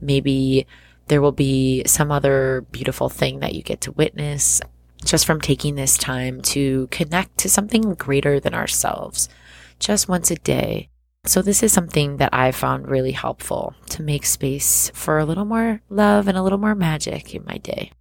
Maybe 0.00 0.66
there 1.08 1.22
will 1.22 1.32
be 1.32 1.84
some 1.86 2.10
other 2.10 2.64
beautiful 2.72 3.08
thing 3.08 3.40
that 3.40 3.54
you 3.54 3.62
get 3.62 3.82
to 3.82 3.92
witness 3.92 4.60
just 5.04 5.26
from 5.26 5.40
taking 5.40 5.74
this 5.74 5.96
time 5.96 6.40
to 6.40 6.88
connect 6.90 7.38
to 7.38 7.48
something 7.48 7.94
greater 7.94 8.40
than 8.40 8.54
ourselves 8.54 9.28
just 9.78 10.08
once 10.08 10.30
a 10.30 10.36
day. 10.36 10.88
So, 11.26 11.40
this 11.40 11.62
is 11.62 11.72
something 11.72 12.18
that 12.18 12.34
I 12.34 12.52
found 12.52 12.88
really 12.88 13.12
helpful 13.12 13.74
to 13.90 14.02
make 14.02 14.26
space 14.26 14.90
for 14.94 15.18
a 15.18 15.24
little 15.24 15.46
more 15.46 15.80
love 15.88 16.28
and 16.28 16.36
a 16.36 16.42
little 16.42 16.58
more 16.58 16.74
magic 16.74 17.34
in 17.34 17.44
my 17.46 17.56
day. 17.58 17.92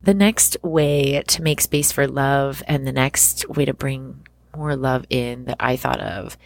The 0.00 0.14
next 0.14 0.56
way 0.64 1.22
to 1.28 1.42
make 1.42 1.60
space 1.60 1.92
for 1.92 2.08
love 2.08 2.60
and 2.66 2.84
the 2.84 2.92
next 2.92 3.48
way 3.48 3.64
to 3.64 3.72
bring 3.72 4.26
more 4.56 4.74
love 4.74 5.06
in 5.10 5.44
that 5.44 5.58
I 5.60 5.76
thought 5.76 6.00
of 6.00 6.36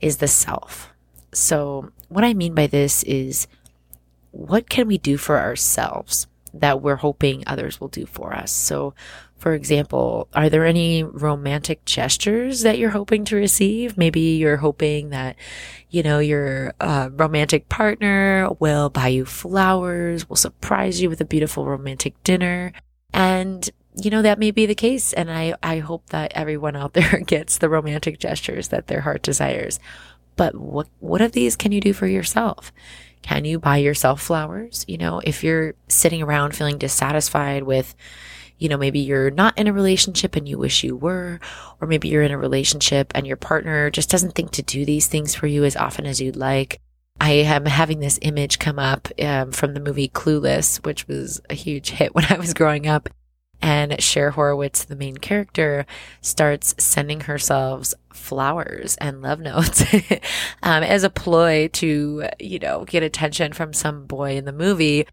is 0.00 0.18
the 0.18 0.28
self. 0.28 0.90
So, 1.32 1.90
what 2.08 2.22
I 2.22 2.32
mean 2.32 2.54
by 2.54 2.68
this 2.68 3.02
is 3.02 3.48
what 4.30 4.68
can 4.68 4.86
we 4.86 4.98
do 4.98 5.16
for 5.16 5.38
ourselves 5.38 6.28
that 6.60 6.82
we're 6.82 6.96
hoping 6.96 7.44
others 7.46 7.80
will 7.80 7.88
do 7.88 8.06
for 8.06 8.34
us? 8.34 8.52
So, 8.52 8.94
for 9.36 9.52
example, 9.52 10.28
are 10.34 10.48
there 10.48 10.64
any 10.64 11.02
romantic 11.02 11.84
gestures 11.84 12.62
that 12.62 12.78
you're 12.78 12.90
hoping 12.90 13.24
to 13.26 13.36
receive? 13.36 13.98
Maybe 13.98 14.20
you're 14.20 14.56
hoping 14.56 15.10
that, 15.10 15.36
you 15.90 16.02
know, 16.02 16.18
your 16.18 16.72
uh, 16.80 17.10
romantic 17.12 17.68
partner 17.68 18.48
will 18.58 18.88
buy 18.88 19.08
you 19.08 19.26
flowers, 19.26 20.28
will 20.28 20.36
surprise 20.36 21.02
you 21.02 21.10
with 21.10 21.20
a 21.20 21.26
beautiful 21.26 21.66
romantic 21.66 22.22
dinner. 22.24 22.72
And, 23.12 23.68
you 23.94 24.10
know, 24.10 24.22
that 24.22 24.38
may 24.38 24.50
be 24.50 24.64
the 24.64 24.74
case. 24.74 25.12
And 25.12 25.30
I, 25.30 25.54
I 25.62 25.78
hope 25.80 26.08
that 26.10 26.32
everyone 26.34 26.74
out 26.74 26.92
there 26.94 27.20
gets 27.26 27.58
the 27.58 27.68
romantic 27.68 28.18
gestures 28.18 28.68
that 28.68 28.86
their 28.86 29.02
heart 29.02 29.22
desires. 29.22 29.78
But 30.36 30.54
what, 30.54 30.88
what 31.00 31.20
of 31.20 31.32
these 31.32 31.56
can 31.56 31.72
you 31.72 31.80
do 31.80 31.92
for 31.92 32.06
yourself? 32.06 32.72
Can 33.26 33.44
you 33.44 33.58
buy 33.58 33.78
yourself 33.78 34.22
flowers? 34.22 34.84
You 34.86 34.98
know, 34.98 35.20
if 35.24 35.42
you're 35.42 35.74
sitting 35.88 36.22
around 36.22 36.54
feeling 36.54 36.78
dissatisfied 36.78 37.64
with, 37.64 37.96
you 38.56 38.68
know, 38.68 38.76
maybe 38.76 39.00
you're 39.00 39.32
not 39.32 39.58
in 39.58 39.66
a 39.66 39.72
relationship 39.72 40.36
and 40.36 40.48
you 40.48 40.58
wish 40.58 40.84
you 40.84 40.96
were, 40.96 41.40
or 41.80 41.88
maybe 41.88 42.08
you're 42.08 42.22
in 42.22 42.30
a 42.30 42.38
relationship 42.38 43.10
and 43.16 43.26
your 43.26 43.36
partner 43.36 43.90
just 43.90 44.10
doesn't 44.10 44.36
think 44.36 44.52
to 44.52 44.62
do 44.62 44.84
these 44.84 45.08
things 45.08 45.34
for 45.34 45.48
you 45.48 45.64
as 45.64 45.76
often 45.76 46.06
as 46.06 46.20
you'd 46.20 46.36
like. 46.36 46.80
I 47.20 47.32
am 47.32 47.66
having 47.66 47.98
this 47.98 48.20
image 48.22 48.60
come 48.60 48.78
up 48.78 49.08
um, 49.20 49.50
from 49.50 49.74
the 49.74 49.80
movie 49.80 50.08
Clueless, 50.08 50.84
which 50.84 51.08
was 51.08 51.40
a 51.50 51.54
huge 51.54 51.90
hit 51.90 52.14
when 52.14 52.26
I 52.30 52.38
was 52.38 52.54
growing 52.54 52.86
up. 52.86 53.08
And 53.62 54.00
Cher 54.02 54.32
Horowitz, 54.32 54.84
the 54.84 54.96
main 54.96 55.16
character, 55.16 55.86
starts 56.20 56.74
sending 56.78 57.20
herself 57.22 57.94
flowers 58.12 58.96
and 58.96 59.22
love 59.22 59.40
notes 59.40 59.82
um, 60.62 60.82
as 60.82 61.04
a 61.04 61.10
ploy 61.10 61.68
to, 61.68 62.28
you 62.38 62.58
know, 62.58 62.84
get 62.84 63.02
attention 63.02 63.52
from 63.52 63.72
some 63.72 64.06
boy 64.06 64.36
in 64.36 64.44
the 64.44 64.52
movie 64.52 65.06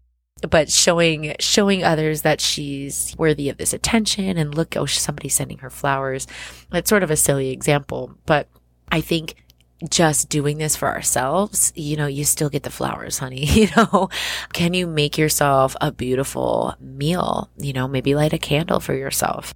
but 0.50 0.68
showing 0.70 1.34
showing 1.38 1.84
others 1.84 2.22
that 2.22 2.40
she's 2.40 3.14
worthy 3.16 3.48
of 3.48 3.56
this 3.56 3.72
attention. 3.72 4.36
And 4.36 4.54
look 4.54 4.76
oh 4.76 4.84
somebody's 4.84 5.34
sending 5.34 5.58
her 5.58 5.70
flowers. 5.70 6.26
It's 6.72 6.90
sort 6.90 7.02
of 7.02 7.10
a 7.10 7.16
silly 7.16 7.50
example 7.50 8.14
but 8.26 8.48
i 8.90 9.00
think 9.00 9.43
just 9.90 10.28
doing 10.28 10.58
this 10.58 10.76
for 10.76 10.88
ourselves 10.88 11.72
you 11.74 11.96
know 11.96 12.06
you 12.06 12.24
still 12.24 12.48
get 12.48 12.62
the 12.62 12.70
flowers 12.70 13.18
honey 13.18 13.44
you 13.44 13.68
know? 13.76 14.08
Can 14.52 14.74
you 14.74 14.86
make 14.86 15.18
yourself 15.18 15.76
a 15.80 15.92
beautiful 15.92 16.74
meal 16.80 17.50
you 17.56 17.72
know 17.72 17.88
maybe 17.88 18.14
light 18.14 18.32
a 18.32 18.38
candle 18.38 18.80
for 18.80 18.94
yourself? 18.94 19.54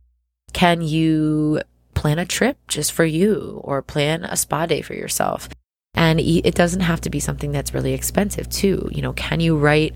Can 0.52 0.80
you 0.80 1.60
plan 1.94 2.18
a 2.18 2.24
trip 2.26 2.58
just 2.68 2.92
for 2.92 3.04
you 3.04 3.60
or 3.64 3.82
plan 3.82 4.24
a 4.24 4.36
spa 4.36 4.66
day 4.66 4.82
for 4.82 4.94
yourself? 4.94 5.48
And 5.94 6.20
it 6.20 6.54
doesn't 6.54 6.80
have 6.80 7.00
to 7.02 7.10
be 7.10 7.20
something 7.20 7.50
that's 7.50 7.74
really 7.74 7.92
expensive 7.92 8.48
too 8.48 8.88
you 8.92 9.02
know? 9.02 9.12
Can 9.12 9.40
you 9.40 9.56
write 9.56 9.94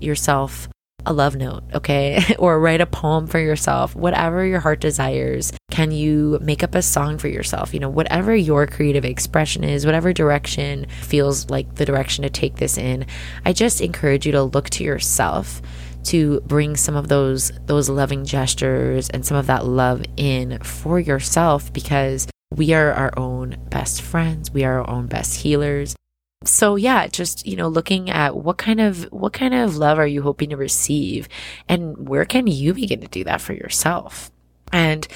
yourself 0.00 0.68
a 1.06 1.12
love 1.12 1.36
note, 1.36 1.64
okay? 1.74 2.22
or 2.38 2.60
write 2.60 2.80
a 2.80 2.86
poem 2.86 3.26
for 3.26 3.38
yourself, 3.38 3.96
whatever 3.96 4.44
your 4.44 4.60
heart 4.60 4.80
desires. 4.80 5.52
Can 5.70 5.90
you 5.90 6.38
make 6.42 6.62
up 6.62 6.74
a 6.74 6.82
song 6.82 7.18
for 7.18 7.28
yourself? 7.28 7.72
You 7.72 7.80
know, 7.80 7.88
whatever 7.88 8.34
your 8.34 8.66
creative 8.66 9.04
expression 9.04 9.64
is, 9.64 9.86
whatever 9.86 10.12
direction 10.12 10.86
feels 11.00 11.48
like 11.50 11.76
the 11.76 11.84
direction 11.84 12.22
to 12.22 12.30
take 12.30 12.56
this 12.56 12.76
in. 12.76 13.06
I 13.44 13.52
just 13.52 13.80
encourage 13.80 14.26
you 14.26 14.32
to 14.32 14.42
look 14.42 14.70
to 14.70 14.84
yourself 14.84 15.62
to 16.04 16.40
bring 16.42 16.76
some 16.76 16.96
of 16.96 17.08
those 17.08 17.52
those 17.66 17.88
loving 17.88 18.24
gestures 18.24 19.10
and 19.10 19.26
some 19.26 19.36
of 19.36 19.46
that 19.46 19.66
love 19.66 20.04
in 20.16 20.58
for 20.60 20.98
yourself 21.00 21.72
because 21.72 22.28
we 22.54 22.72
are 22.72 22.92
our 22.92 23.12
own 23.18 23.56
best 23.68 24.00
friends, 24.00 24.50
we 24.50 24.64
are 24.64 24.80
our 24.80 24.88
own 24.88 25.06
best 25.06 25.40
healers 25.40 25.94
so 26.44 26.76
yeah 26.76 27.06
just 27.08 27.46
you 27.46 27.56
know 27.56 27.68
looking 27.68 28.10
at 28.10 28.36
what 28.36 28.58
kind 28.58 28.80
of 28.80 29.04
what 29.10 29.32
kind 29.32 29.54
of 29.54 29.76
love 29.76 29.98
are 29.98 30.06
you 30.06 30.22
hoping 30.22 30.50
to 30.50 30.56
receive? 30.56 31.28
And 31.68 32.08
where 32.08 32.24
can 32.24 32.46
you 32.46 32.74
begin 32.74 33.00
to 33.00 33.08
do 33.08 33.24
that 33.24 33.40
for 33.40 33.52
yourself? 33.52 34.30
And 34.72 35.06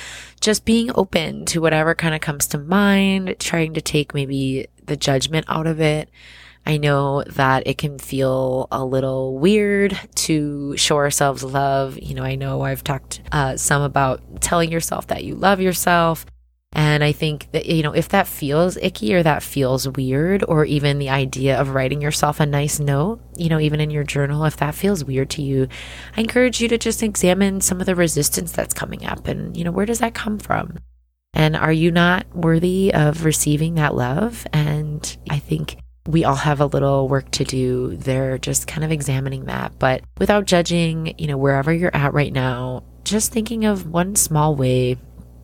just 0.40 0.64
being 0.64 0.90
open 0.94 1.44
to 1.46 1.60
whatever 1.60 1.94
kind 1.94 2.14
of 2.14 2.20
comes 2.20 2.46
to 2.48 2.58
mind 2.58 3.36
trying 3.38 3.74
to 3.74 3.80
take 3.80 4.14
maybe 4.14 4.66
the 4.84 4.96
judgment 4.96 5.46
out 5.48 5.66
of 5.66 5.80
it. 5.80 6.10
I 6.64 6.76
know 6.76 7.24
that 7.24 7.66
it 7.66 7.76
can 7.76 7.98
feel 7.98 8.68
a 8.70 8.84
little 8.84 9.38
weird 9.38 9.98
to 10.14 10.76
show 10.76 10.96
ourselves 10.96 11.42
love. 11.42 11.98
You 11.98 12.14
know, 12.14 12.22
I 12.22 12.36
know 12.36 12.62
I've 12.62 12.84
talked 12.84 13.20
uh, 13.32 13.56
some 13.56 13.82
about 13.82 14.40
telling 14.40 14.70
yourself 14.70 15.08
that 15.08 15.24
you 15.24 15.34
love 15.34 15.60
yourself 15.60 16.24
and 16.72 17.04
I 17.04 17.12
think 17.12 17.48
that, 17.52 17.66
you 17.66 17.82
know, 17.82 17.92
if 17.92 18.08
that 18.10 18.26
feels 18.26 18.78
icky 18.78 19.14
or 19.14 19.22
that 19.22 19.42
feels 19.42 19.86
weird, 19.88 20.42
or 20.48 20.64
even 20.64 20.98
the 20.98 21.10
idea 21.10 21.60
of 21.60 21.70
writing 21.70 22.00
yourself 22.00 22.40
a 22.40 22.46
nice 22.46 22.80
note, 22.80 23.20
you 23.36 23.50
know, 23.50 23.60
even 23.60 23.80
in 23.80 23.90
your 23.90 24.04
journal, 24.04 24.44
if 24.44 24.56
that 24.56 24.74
feels 24.74 25.04
weird 25.04 25.28
to 25.30 25.42
you, 25.42 25.68
I 26.16 26.20
encourage 26.22 26.62
you 26.62 26.68
to 26.68 26.78
just 26.78 27.02
examine 27.02 27.60
some 27.60 27.80
of 27.80 27.86
the 27.86 27.94
resistance 27.94 28.52
that's 28.52 28.72
coming 28.72 29.04
up 29.04 29.28
and, 29.28 29.54
you 29.56 29.64
know, 29.64 29.70
where 29.70 29.86
does 29.86 29.98
that 29.98 30.14
come 30.14 30.38
from? 30.38 30.78
And 31.34 31.56
are 31.56 31.72
you 31.72 31.90
not 31.90 32.26
worthy 32.34 32.92
of 32.92 33.24
receiving 33.24 33.74
that 33.74 33.94
love? 33.94 34.46
And 34.52 35.16
I 35.28 35.38
think 35.38 35.76
we 36.06 36.24
all 36.24 36.34
have 36.34 36.60
a 36.60 36.66
little 36.66 37.06
work 37.06 37.30
to 37.32 37.44
do 37.44 37.96
there, 37.96 38.38
just 38.38 38.66
kind 38.66 38.82
of 38.82 38.90
examining 38.90 39.44
that, 39.44 39.78
but 39.78 40.02
without 40.18 40.46
judging, 40.46 41.14
you 41.18 41.26
know, 41.26 41.36
wherever 41.36 41.72
you're 41.72 41.94
at 41.94 42.14
right 42.14 42.32
now, 42.32 42.82
just 43.04 43.32
thinking 43.32 43.64
of 43.64 43.86
one 43.86 44.16
small 44.16 44.56
way 44.56 44.96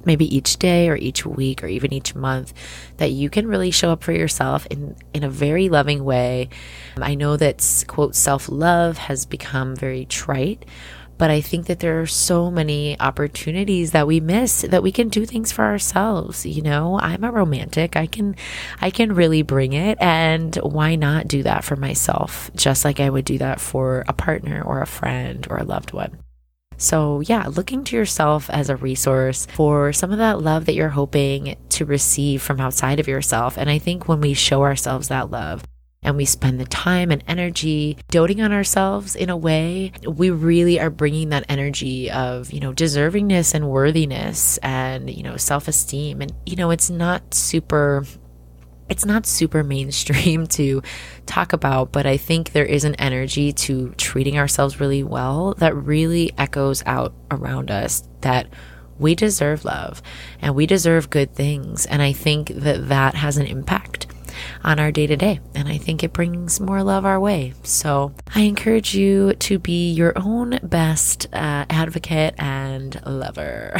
maybe 0.04 0.34
each 0.34 0.58
day 0.58 0.88
or 0.88 0.96
each 0.96 1.26
week 1.26 1.62
or 1.62 1.66
even 1.66 1.92
each 1.92 2.14
month 2.14 2.52
that 2.96 3.11
you 3.11 3.30
can 3.30 3.46
really 3.46 3.70
show 3.70 3.90
up 3.90 4.02
for 4.02 4.12
yourself 4.12 4.66
in 4.66 4.96
in 5.12 5.24
a 5.24 5.30
very 5.30 5.68
loving 5.68 6.04
way. 6.04 6.48
I 6.96 7.14
know 7.14 7.37
that 7.37 7.84
quote 7.87 8.14
self-love 8.14 8.98
has 8.98 9.26
become 9.26 9.76
very 9.76 10.04
trite, 10.06 10.64
but 11.18 11.30
I 11.30 11.40
think 11.40 11.66
that 11.66 11.80
there 11.80 12.00
are 12.00 12.06
so 12.06 12.50
many 12.50 12.98
opportunities 13.00 13.90
that 13.90 14.06
we 14.06 14.20
miss 14.20 14.62
that 14.62 14.82
we 14.82 14.92
can 14.92 15.08
do 15.08 15.26
things 15.26 15.50
for 15.50 15.64
ourselves, 15.64 16.46
you 16.46 16.62
know? 16.62 16.98
I'm 17.00 17.24
a 17.24 17.32
romantic. 17.32 17.96
I 17.96 18.06
can 18.06 18.37
I 18.80 18.90
can 18.90 19.14
really 19.14 19.42
bring 19.42 19.72
it 19.72 19.98
and 20.00 20.54
why 20.56 20.94
not 20.94 21.26
do 21.26 21.42
that 21.42 21.64
for 21.64 21.76
myself 21.76 22.50
just 22.54 22.84
like 22.84 23.00
I 23.00 23.11
would 23.11 23.24
do 23.24 23.38
that 23.38 23.61
for 23.61 24.04
a 24.06 24.12
partner 24.12 24.62
or 24.62 24.80
a 24.80 24.87
friend 24.87 25.46
or 25.50 25.58
a 25.58 25.64
loved 25.64 25.92
one. 25.92 26.18
So, 26.78 27.20
yeah, 27.20 27.46
looking 27.48 27.84
to 27.84 27.96
yourself 27.96 28.48
as 28.50 28.70
a 28.70 28.76
resource 28.76 29.46
for 29.46 29.92
some 29.92 30.12
of 30.12 30.18
that 30.18 30.40
love 30.40 30.64
that 30.66 30.74
you're 30.74 30.88
hoping 30.88 31.56
to 31.70 31.84
receive 31.84 32.40
from 32.40 32.60
outside 32.60 33.00
of 33.00 33.08
yourself. 33.08 33.58
And 33.58 33.68
I 33.68 33.78
think 33.78 34.08
when 34.08 34.20
we 34.20 34.32
show 34.32 34.62
ourselves 34.62 35.08
that 35.08 35.30
love, 35.30 35.64
and 36.02 36.16
we 36.16 36.24
spend 36.24 36.60
the 36.60 36.64
time 36.64 37.10
and 37.10 37.24
energy 37.26 37.98
doting 38.08 38.40
on 38.40 38.52
ourselves 38.52 39.16
in 39.16 39.30
a 39.30 39.36
way, 39.36 39.92
we 40.06 40.30
really 40.30 40.78
are 40.80 40.90
bringing 40.90 41.30
that 41.30 41.44
energy 41.48 42.10
of, 42.10 42.52
you 42.52 42.60
know, 42.60 42.72
deservingness 42.72 43.52
and 43.54 43.68
worthiness 43.68 44.58
and, 44.58 45.10
you 45.10 45.22
know, 45.22 45.36
self 45.36 45.66
esteem. 45.66 46.22
And, 46.22 46.32
you 46.46 46.56
know, 46.56 46.70
it's 46.70 46.88
not 46.88 47.34
super 47.34 48.04
it's 48.88 49.05
not 49.05 49.27
super 49.27 49.62
mainstream 49.62 50.46
to 50.59 50.83
talk 51.27 51.53
about, 51.53 51.92
but 51.92 52.07
I 52.07 52.16
think 52.16 52.53
there 52.53 52.64
is 52.64 52.85
an 52.85 52.94
energy 52.96 53.53
to 53.53 53.90
treating 53.96 54.38
ourselves 54.38 54.81
really 54.81 55.03
well 55.03 55.55
that 55.59 55.74
really 55.74 56.33
echoes 56.38 56.83
out 56.87 57.14
around 57.31 57.70
us 57.70 58.09
that 58.22 58.48
we 58.98 59.14
deserve 59.14 59.64
love 59.64 60.03
and 60.40 60.55
we 60.55 60.66
deserve 60.66 61.11
good 61.11 61.35
things. 61.35 61.87
And 61.87 62.03
I 62.03 62.12
think 62.12 62.48
that 62.48 62.88
that 62.88 63.14
has 63.14 63.37
an 63.37 63.46
impact 63.46 64.07
on 64.64 64.79
our 64.79 64.92
day 64.92 65.07
to 65.07 65.16
day. 65.16 65.40
And 65.55 65.68
I 65.68 65.79
think 65.79 66.03
it 66.03 66.12
brings 66.12 66.61
more 66.61 66.83
love 66.83 67.05
our 67.05 67.20
way. 67.20 67.55
So 67.62 68.14
I 68.35 68.40
encourage 68.42 68.94
you 68.94 69.35
to 69.35 69.59
be 69.59 69.92
your 69.92 70.12
own 70.16 70.59
best 70.62 71.27
uh, 71.33 71.66
advocate 71.70 72.35
and 72.38 73.01
lover. 73.07 73.77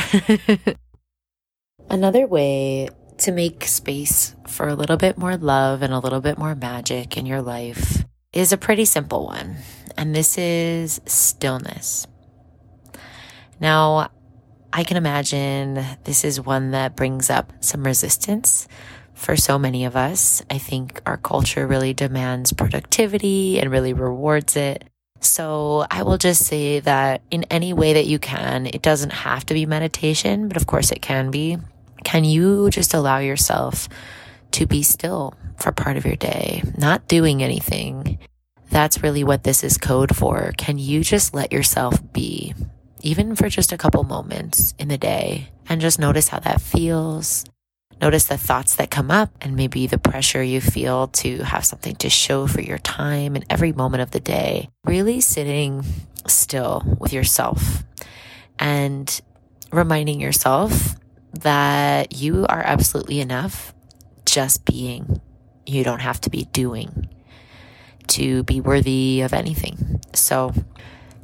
Another 1.91 2.27
way 2.27 2.89
to 3.19 3.33
make 3.33 3.65
space 3.65 4.35
for 4.47 4.69
a 4.69 4.75
little 4.75 4.97
bit 4.97 5.19
more 5.19 5.37
love 5.37 5.83
and 5.83 5.93
a 5.93 5.99
little 5.99 6.21
bit 6.21 6.39
more 6.39 6.55
magic 6.55 7.17
in 7.17 7.27
your 7.27 7.43
life 7.43 8.05
is 8.33 8.53
a 8.53 8.59
pretty 8.59 8.85
simple 8.85 9.27
one, 9.27 9.57
and 9.97 10.15
this 10.15 10.39
is 10.39 11.01
stillness. 11.07 12.07
Now, 13.61 14.11
I 14.73 14.85
can 14.85 14.97
imagine 14.97 15.85
this 16.05 16.25
is 16.25 16.41
one 16.41 16.73
that 16.73 16.95
brings 16.95 17.31
up 17.31 17.53
some 17.61 17.85
resistance 17.85 18.69
for 19.15 19.35
so 19.35 19.59
many 19.59 19.85
of 19.85 19.97
us. 19.97 20.43
I 20.51 20.59
think 20.59 21.01
our 21.07 21.17
culture 21.17 21.67
really 21.67 21.95
demands 21.95 22.53
productivity 22.53 23.59
and 23.59 23.71
really 23.71 23.93
rewards 23.93 24.57
it. 24.57 24.85
So 25.21 25.87
I 25.91 26.05
will 26.05 26.19
just 26.19 26.45
say 26.45 26.79
that 26.81 27.23
in 27.31 27.45
any 27.45 27.73
way 27.73 27.95
that 27.95 28.07
you 28.07 28.21
can, 28.21 28.67
it 28.67 28.83
doesn't 28.83 29.11
have 29.11 29.45
to 29.47 29.55
be 29.55 29.67
meditation, 29.67 30.47
but 30.47 30.57
of 30.57 30.67
course 30.67 30.93
it 30.93 31.03
can 31.03 31.31
be. 31.33 31.59
Can 32.05 32.25
you 32.25 32.71
just 32.71 32.95
allow 32.95 33.19
yourself 33.19 33.89
to 34.53 34.67
be 34.67 34.83
still 34.83 35.35
for 35.59 35.73
part 35.73 35.97
of 35.97 36.05
your 36.05 36.17
day, 36.17 36.63
not 36.77 37.09
doing 37.09 37.43
anything? 37.43 38.19
That's 38.71 39.03
really 39.03 39.25
what 39.25 39.45
this 39.45 39.65
is 39.65 39.79
code 39.79 40.15
for. 40.15 40.53
Can 40.57 40.79
you 40.79 41.03
just 41.03 41.35
let 41.35 41.53
yourself 41.53 42.01
be, 42.13 42.55
even 43.01 43.35
for 43.35 43.49
just 43.49 43.73
a 43.73 43.79
couple 43.79 44.05
moments 44.05 44.75
in 44.79 44.89
the 44.89 44.99
day, 44.99 45.51
and 45.69 45.81
just 45.81 45.99
notice 45.99 46.29
how 46.29 46.39
that 46.41 46.61
feels? 46.61 47.45
Notice 48.01 48.27
the 48.27 48.39
thoughts 48.39 48.77
that 48.77 48.91
come 48.91 49.11
up 49.11 49.31
and 49.41 49.57
maybe 49.57 49.87
the 49.87 49.99
pressure 49.99 50.43
you 50.43 50.61
feel 50.61 51.09
to 51.09 51.39
have 51.39 51.65
something 51.65 51.97
to 51.97 52.09
show 52.09 52.47
for 52.47 52.61
your 52.61 52.79
time 52.79 53.35
in 53.35 53.45
every 53.51 53.73
moment 53.73 54.03
of 54.03 54.13
the 54.13 54.21
day. 54.21 54.69
Really 54.85 55.21
sitting 55.21 55.85
still 56.27 56.85
with 57.01 57.13
yourself 57.13 57.83
and 58.59 59.21
reminding 59.73 60.21
yourself 60.21 60.95
that 61.33 62.15
you 62.17 62.47
are 62.49 62.63
absolutely 62.63 63.21
enough 63.21 63.75
just 64.25 64.65
being. 64.65 65.21
You 65.67 65.85
don't 65.85 66.01
have 66.01 66.21
to 66.23 66.31
be 66.31 66.45
doing 66.47 67.09
to 68.09 68.43
be 68.45 68.61
worthy 68.61 69.21
of 69.21 69.33
anything. 69.33 70.01
So 70.15 70.53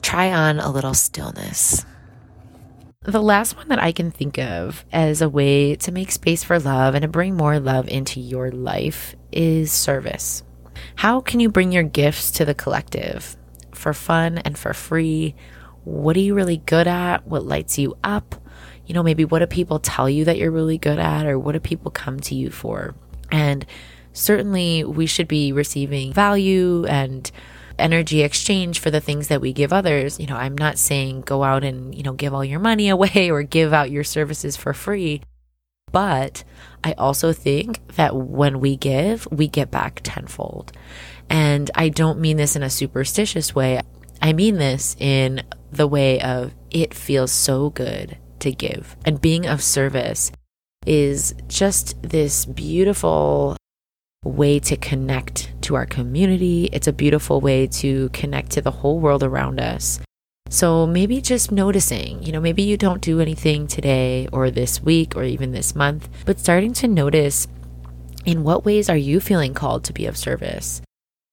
try 0.03 0.33
on 0.33 0.59
a 0.59 0.71
little 0.71 0.95
stillness. 0.95 1.85
The 3.03 3.23
last 3.23 3.57
one 3.57 3.69
that 3.69 3.83
I 3.83 3.93
can 3.93 4.11
think 4.11 4.39
of 4.39 4.85
as 4.93 5.21
a 5.21 5.29
way 5.29 5.75
to 5.77 5.93
make 5.93 6.11
space 6.11 6.43
for 6.43 6.59
love 6.59 6.95
and 6.95 7.03
to 7.03 7.09
bring 7.09 7.37
more 7.37 7.61
love 7.61 7.89
into 7.89 8.21
your 8.21 8.51
life 8.51 9.15
is 9.31 9.73
service. 9.73 10.43
How 10.97 11.21
can 11.21 11.41
you 11.41 11.51
bring 11.51 11.73
your 11.73 11.83
gifts 11.83 12.31
to 12.33 12.45
the 12.45 12.55
collective 12.55 13.37
for 13.73 13.93
fun 13.93 14.39
and 14.39 14.57
for 14.57 14.73
free? 14.73 15.35
What 15.85 16.17
are 16.17 16.21
you 16.21 16.35
really 16.35 16.57
good 16.57 16.87
at? 16.87 17.27
What 17.27 17.45
lights 17.45 17.79
you 17.79 17.97
up? 18.03 18.37
You 18.87 18.95
know, 18.95 19.03
maybe 19.03 19.25
what 19.25 19.39
do 19.41 19.47
people 19.47 19.79
tell 19.79 20.09
you 20.09 20.25
that 20.27 20.37
you're 20.37 20.51
really 20.51 20.79
good 20.79 20.99
at, 20.99 21.27
or 21.27 21.39
what 21.39 21.53
do 21.53 21.61
people 21.61 21.91
come 21.91 22.21
to 22.21 22.35
you 22.35 22.51
for? 22.51 22.95
And 23.31 23.65
certainly 24.13 24.85
we 24.85 25.07
should 25.07 25.29
be 25.29 25.53
receiving 25.53 26.13
value 26.13 26.85
and 26.87 27.31
energy 27.79 28.23
exchange 28.23 28.79
for 28.79 28.91
the 28.91 29.01
things 29.01 29.29
that 29.29 29.41
we 29.41 29.53
give 29.53 29.73
others. 29.73 30.21
You 30.21 30.27
know, 30.27 30.37
I'm 30.37 30.57
not 30.57 30.79
saying 30.79 31.23
go 31.23 31.43
out 31.43 31.65
and, 31.65 31.95
you 31.95 32.03
know, 32.03 32.13
give 32.13 32.33
all 32.33 32.45
your 32.45 32.61
money 32.61 32.89
away 32.91 33.31
or 33.31 33.43
give 33.43 33.73
out 33.73 33.91
your 33.91 34.05
services 34.05 34.57
for 34.57 34.73
free. 34.73 35.23
But 35.93 36.43
I 36.83 36.93
also 36.93 37.33
think 37.33 37.87
that 37.95 38.17
when 38.17 38.59
we 38.61 38.77
give, 38.77 39.29
we 39.31 39.47
get 39.47 39.71
back 39.71 40.01
tenfold. 40.03 40.73
And 41.31 41.71
I 41.75 41.89
don't 41.89 42.21
mean 42.21 42.37
this 42.37 42.57
in 42.57 42.63
a 42.63 42.71
superstitious 42.71 43.55
way. 43.55 43.81
I 44.21 44.33
mean 44.33 44.57
this 44.57 44.97
in 44.99 45.43
the 45.71 45.87
way 45.87 46.21
of 46.21 46.55
it 46.71 46.95
feels 46.95 47.31
so 47.31 47.71
good 47.71 48.19
to 48.45 48.53
give. 48.53 48.97
And 49.05 49.21
being 49.21 49.47
of 49.47 49.63
service 49.63 50.33
is 50.87 51.35
just 51.49 52.01
this 52.03 52.47
beautiful 52.47 53.57
way 54.25 54.59
to 54.59 54.77
connect 54.77 55.53
to 55.63 55.75
our 55.75 55.87
community. 55.87 56.71
It's 56.73 56.87
a 56.87 56.93
beautiful 56.93 57.41
way 57.41 57.67
to 57.67 58.09
connect 58.11 58.51
to 58.53 58.63
the 58.63 58.71
whole 58.71 58.99
world 58.99 59.23
around 59.23 59.61
us. 59.61 60.01
So 60.51 60.87
maybe 60.87 61.21
just 61.21 61.51
noticing, 61.51 62.23
you 62.23 62.33
know, 62.33 62.41
maybe 62.41 62.63
you 62.63 62.77
don't 62.77 63.01
do 63.01 63.21
anything 63.21 63.67
today 63.67 64.29
or 64.33 64.51
this 64.51 64.83
week 64.83 65.17
or 65.17 65.25
even 65.25 65.53
this 65.53 65.75
month, 65.75 66.09
but 66.27 66.39
starting 66.39 66.73
to 66.75 66.89
notice 66.89 67.49
in 68.25 68.45
what 68.45 68.65
ways 68.65 68.89
are 68.89 68.97
you 68.97 69.21
feeling 69.21 69.55
called 69.55 69.85
to 69.85 69.93
be 69.93 70.07
of 70.07 70.17
service? 70.17 70.81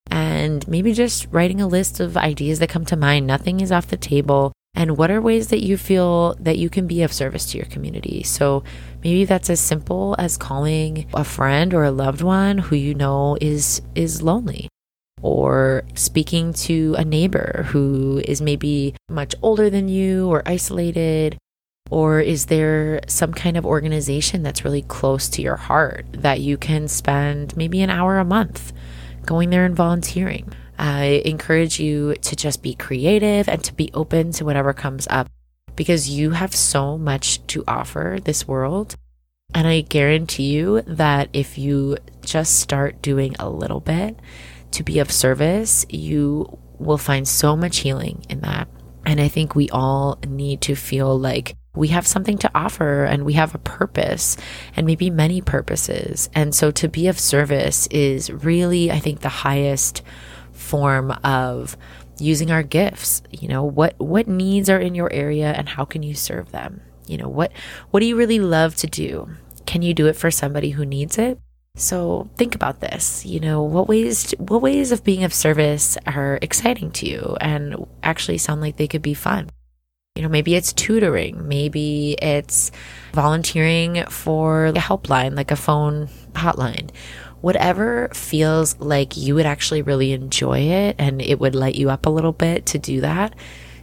And 0.09 0.67
maybe 0.67 0.93
just 0.93 1.27
writing 1.31 1.61
a 1.61 1.67
list 1.67 1.99
of 1.99 2.17
ideas 2.17 2.59
that 2.59 2.69
come 2.69 2.85
to 2.85 2.95
mind. 2.95 3.27
Nothing 3.27 3.59
is 3.59 3.71
off 3.71 3.87
the 3.87 3.97
table. 3.97 4.51
And 4.73 4.97
what 4.97 5.11
are 5.11 5.21
ways 5.21 5.49
that 5.49 5.63
you 5.63 5.77
feel 5.77 6.35
that 6.39 6.57
you 6.57 6.69
can 6.69 6.87
be 6.87 7.03
of 7.03 7.13
service 7.13 7.45
to 7.51 7.57
your 7.57 7.67
community? 7.67 8.23
So 8.23 8.63
maybe 9.03 9.25
that's 9.25 9.49
as 9.49 9.59
simple 9.59 10.15
as 10.17 10.37
calling 10.37 11.07
a 11.13 11.23
friend 11.23 11.73
or 11.73 11.83
a 11.83 11.91
loved 11.91 12.21
one 12.21 12.57
who 12.57 12.75
you 12.75 12.95
know 12.95 13.37
is 13.41 13.81
is 13.95 14.21
lonely 14.21 14.69
or 15.21 15.83
speaking 15.93 16.53
to 16.53 16.95
a 16.97 17.05
neighbor 17.05 17.65
who 17.69 18.21
is 18.25 18.41
maybe 18.41 18.95
much 19.09 19.35
older 19.41 19.69
than 19.69 19.87
you 19.87 20.27
or 20.29 20.41
isolated 20.45 21.37
or 21.91 22.21
is 22.21 22.45
there 22.45 23.01
some 23.07 23.33
kind 23.33 23.57
of 23.57 23.65
organization 23.65 24.43
that's 24.43 24.63
really 24.63 24.81
close 24.81 25.27
to 25.27 25.41
your 25.41 25.57
heart 25.57 26.05
that 26.13 26.39
you 26.39 26.57
can 26.57 26.87
spend 26.87 27.55
maybe 27.57 27.81
an 27.81 27.89
hour 27.89 28.17
a 28.17 28.25
month 28.25 28.71
going 29.25 29.49
there 29.49 29.65
and 29.65 29.75
volunteering? 29.75 30.51
I 30.81 31.21
encourage 31.25 31.79
you 31.79 32.15
to 32.15 32.35
just 32.35 32.63
be 32.63 32.73
creative 32.73 33.47
and 33.47 33.63
to 33.63 33.73
be 33.73 33.91
open 33.93 34.31
to 34.33 34.45
whatever 34.45 34.73
comes 34.73 35.07
up 35.11 35.29
because 35.75 36.09
you 36.09 36.31
have 36.31 36.55
so 36.55 36.97
much 36.97 37.45
to 37.47 37.63
offer 37.67 38.17
this 38.23 38.47
world. 38.47 38.95
And 39.53 39.67
I 39.67 39.81
guarantee 39.81 40.51
you 40.51 40.81
that 40.87 41.29
if 41.33 41.59
you 41.59 41.97
just 42.25 42.59
start 42.59 42.99
doing 43.03 43.35
a 43.37 43.47
little 43.47 43.79
bit 43.79 44.17
to 44.71 44.81
be 44.81 44.97
of 44.97 45.11
service, 45.11 45.85
you 45.87 46.57
will 46.79 46.97
find 46.97 47.27
so 47.27 47.55
much 47.55 47.77
healing 47.77 48.25
in 48.27 48.39
that. 48.39 48.67
And 49.05 49.21
I 49.21 49.27
think 49.27 49.53
we 49.53 49.69
all 49.69 50.17
need 50.27 50.61
to 50.61 50.73
feel 50.73 51.15
like 51.17 51.55
we 51.75 51.89
have 51.89 52.07
something 52.07 52.39
to 52.39 52.51
offer 52.55 53.03
and 53.03 53.23
we 53.23 53.33
have 53.33 53.53
a 53.53 53.59
purpose 53.59 54.35
and 54.75 54.87
maybe 54.87 55.11
many 55.11 55.41
purposes. 55.41 56.27
And 56.33 56.55
so 56.55 56.71
to 56.71 56.89
be 56.89 57.07
of 57.07 57.19
service 57.19 57.85
is 57.87 58.31
really, 58.31 58.89
I 58.89 58.97
think, 58.97 59.19
the 59.19 59.29
highest 59.29 60.01
form 60.61 61.11
of 61.23 61.75
using 62.19 62.51
our 62.51 62.63
gifts. 62.63 63.21
You 63.31 63.47
know 63.47 63.63
what 63.63 63.99
what 63.99 64.27
needs 64.27 64.69
are 64.69 64.79
in 64.79 64.95
your 64.95 65.11
area 65.11 65.51
and 65.51 65.67
how 65.67 65.83
can 65.85 66.03
you 66.03 66.13
serve 66.13 66.51
them? 66.51 66.81
You 67.07 67.17
know 67.17 67.27
what 67.27 67.51
what 67.89 67.99
do 67.99 68.05
you 68.05 68.15
really 68.15 68.39
love 68.39 68.75
to 68.77 68.87
do? 68.87 69.29
Can 69.65 69.81
you 69.81 69.93
do 69.93 70.07
it 70.07 70.15
for 70.15 70.31
somebody 70.31 70.69
who 70.71 70.85
needs 70.85 71.17
it? 71.17 71.39
So 71.75 72.29
think 72.37 72.53
about 72.53 72.81
this. 72.81 73.25
You 73.25 73.39
know 73.39 73.63
what 73.63 73.87
ways 73.87 74.31
what 74.37 74.61
ways 74.61 74.91
of 74.91 75.03
being 75.03 75.23
of 75.23 75.33
service 75.33 75.97
are 76.05 76.39
exciting 76.41 76.91
to 76.91 77.07
you 77.07 77.37
and 77.41 77.75
actually 78.03 78.37
sound 78.37 78.61
like 78.61 78.77
they 78.77 78.87
could 78.87 79.01
be 79.01 79.13
fun? 79.13 79.49
You 80.15 80.23
know 80.23 80.29
maybe 80.29 80.55
it's 80.55 80.73
tutoring. 80.73 81.47
Maybe 81.47 82.17
it's 82.21 82.71
volunteering 83.13 84.05
for 84.09 84.67
a 84.67 84.73
helpline 84.73 85.35
like 85.35 85.51
a 85.51 85.55
phone 85.55 86.07
hotline 86.33 86.91
whatever 87.41 88.09
feels 88.13 88.79
like 88.79 89.17
you 89.17 89.35
would 89.35 89.45
actually 89.45 89.81
really 89.81 90.13
enjoy 90.13 90.59
it 90.59 90.95
and 90.99 91.21
it 91.21 91.39
would 91.39 91.55
light 91.55 91.75
you 91.75 91.89
up 91.89 92.05
a 92.05 92.09
little 92.09 92.31
bit 92.31 92.65
to 92.67 92.79
do 92.79 93.01
that, 93.01 93.35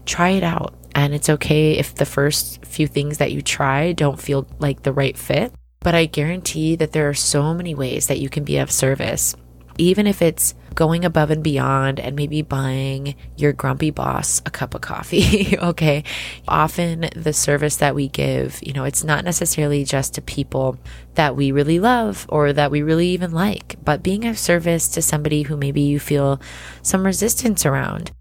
try 0.06 0.30
it 0.30 0.42
out. 0.42 0.74
And 0.94 1.14
it's 1.14 1.28
okay 1.28 1.72
if 1.72 1.94
the 1.94 2.06
first 2.06 2.64
few 2.64 2.86
things 2.86 3.18
that 3.18 3.32
you 3.32 3.42
try 3.42 3.92
don't 3.92 4.20
feel 4.20 4.48
like 4.58 4.82
the 4.82 4.92
right 4.92 5.16
fit. 5.16 5.52
But 5.80 5.94
I 5.94 6.06
guarantee 6.06 6.76
that 6.76 6.92
there 6.92 7.08
are 7.08 7.14
so 7.14 7.54
many 7.54 7.74
ways 7.74 8.08
that 8.08 8.18
you 8.18 8.28
can 8.28 8.44
be 8.44 8.58
of 8.58 8.70
service 8.70 9.36
even 9.78 10.06
if 10.06 10.20
it's 10.20 10.54
going 10.74 11.04
above 11.04 11.30
and 11.30 11.42
beyond 11.42 11.98
and 11.98 12.14
maybe 12.14 12.42
buying 12.42 13.16
your 13.36 13.52
grumpy 13.52 13.90
boss 13.90 14.40
a 14.46 14.50
cup 14.50 14.74
of 14.74 14.80
coffee, 14.80 15.56
okay? 15.62 16.04
Often 16.46 17.10
the 17.16 17.32
service 17.32 17.76
that 17.76 17.94
we 17.94 18.08
give, 18.08 18.60
you 18.62 18.72
know, 18.72 18.84
it's 18.84 19.02
not 19.02 19.24
necessarily 19.24 19.84
just 19.84 20.14
to 20.14 20.22
people 20.22 20.78
that 21.14 21.34
we 21.34 21.50
really 21.50 21.80
love 21.80 22.26
or 22.28 22.52
that 22.52 22.70
we 22.70 22.82
really 22.82 23.08
even 23.08 23.32
like, 23.32 23.76
but 23.84 24.02
being 24.02 24.24
of 24.24 24.38
service 24.38 24.88
to 24.88 25.02
somebody 25.02 25.42
who 25.42 25.56
maybe 25.56 25.80
you 25.80 25.98
feel 25.98 26.40
some 26.82 27.06
resistance 27.06 27.64
around. 27.66 28.12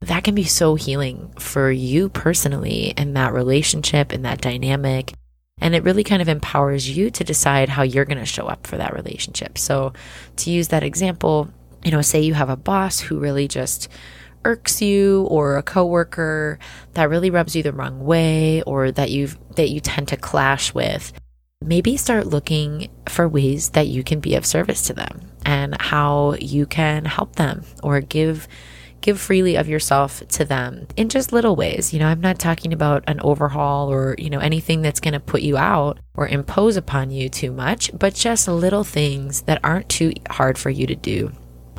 That 0.00 0.22
can 0.24 0.34
be 0.34 0.44
so 0.44 0.74
healing 0.74 1.32
for 1.38 1.70
you 1.70 2.10
personally 2.10 2.92
in 2.96 3.14
that 3.14 3.32
relationship, 3.32 4.12
in 4.12 4.22
that 4.22 4.40
dynamic. 4.40 5.14
And 5.58 5.74
it 5.74 5.84
really 5.84 6.04
kind 6.04 6.20
of 6.20 6.28
empowers 6.28 6.88
you 6.88 7.10
to 7.10 7.24
decide 7.24 7.68
how 7.68 7.82
you're 7.82 8.04
going 8.04 8.18
to 8.18 8.26
show 8.26 8.46
up 8.46 8.66
for 8.66 8.76
that 8.76 8.94
relationship. 8.94 9.56
So, 9.56 9.92
to 10.36 10.50
use 10.50 10.68
that 10.68 10.82
example, 10.82 11.48
you 11.84 11.90
know, 11.90 12.02
say 12.02 12.20
you 12.20 12.34
have 12.34 12.50
a 12.50 12.56
boss 12.56 13.00
who 13.00 13.18
really 13.18 13.48
just 13.48 13.88
irks 14.44 14.82
you 14.82 15.22
or 15.30 15.56
a 15.56 15.62
coworker 15.62 16.58
that 16.92 17.08
really 17.08 17.30
rubs 17.30 17.56
you 17.56 17.62
the 17.62 17.72
wrong 17.72 18.04
way 18.04 18.62
or 18.62 18.90
that 18.90 19.10
you 19.10 19.28
that 19.56 19.70
you 19.70 19.80
tend 19.80 20.08
to 20.08 20.16
clash 20.16 20.74
with 20.74 21.12
maybe 21.64 21.96
start 21.96 22.26
looking 22.26 22.88
for 23.08 23.28
ways 23.28 23.70
that 23.70 23.88
you 23.88 24.04
can 24.04 24.20
be 24.20 24.34
of 24.34 24.44
service 24.44 24.82
to 24.82 24.92
them 24.92 25.20
and 25.46 25.80
how 25.80 26.34
you 26.34 26.66
can 26.66 27.04
help 27.04 27.36
them 27.36 27.64
or 27.82 28.00
give 28.00 28.46
give 29.04 29.20
freely 29.20 29.54
of 29.54 29.68
yourself 29.68 30.26
to 30.28 30.46
them 30.46 30.86
in 30.96 31.10
just 31.10 31.30
little 31.30 31.54
ways. 31.54 31.92
You 31.92 31.98
know, 31.98 32.06
I'm 32.06 32.22
not 32.22 32.38
talking 32.38 32.72
about 32.72 33.04
an 33.06 33.20
overhaul 33.20 33.92
or, 33.92 34.16
you 34.16 34.30
know, 34.30 34.38
anything 34.38 34.80
that's 34.80 34.98
going 34.98 35.12
to 35.12 35.20
put 35.20 35.42
you 35.42 35.58
out 35.58 35.98
or 36.14 36.26
impose 36.26 36.78
upon 36.78 37.10
you 37.10 37.28
too 37.28 37.52
much, 37.52 37.90
but 37.98 38.14
just 38.14 38.48
little 38.48 38.82
things 38.82 39.42
that 39.42 39.60
aren't 39.62 39.90
too 39.90 40.14
hard 40.30 40.56
for 40.56 40.70
you 40.70 40.86
to 40.86 40.94
do. 40.94 41.30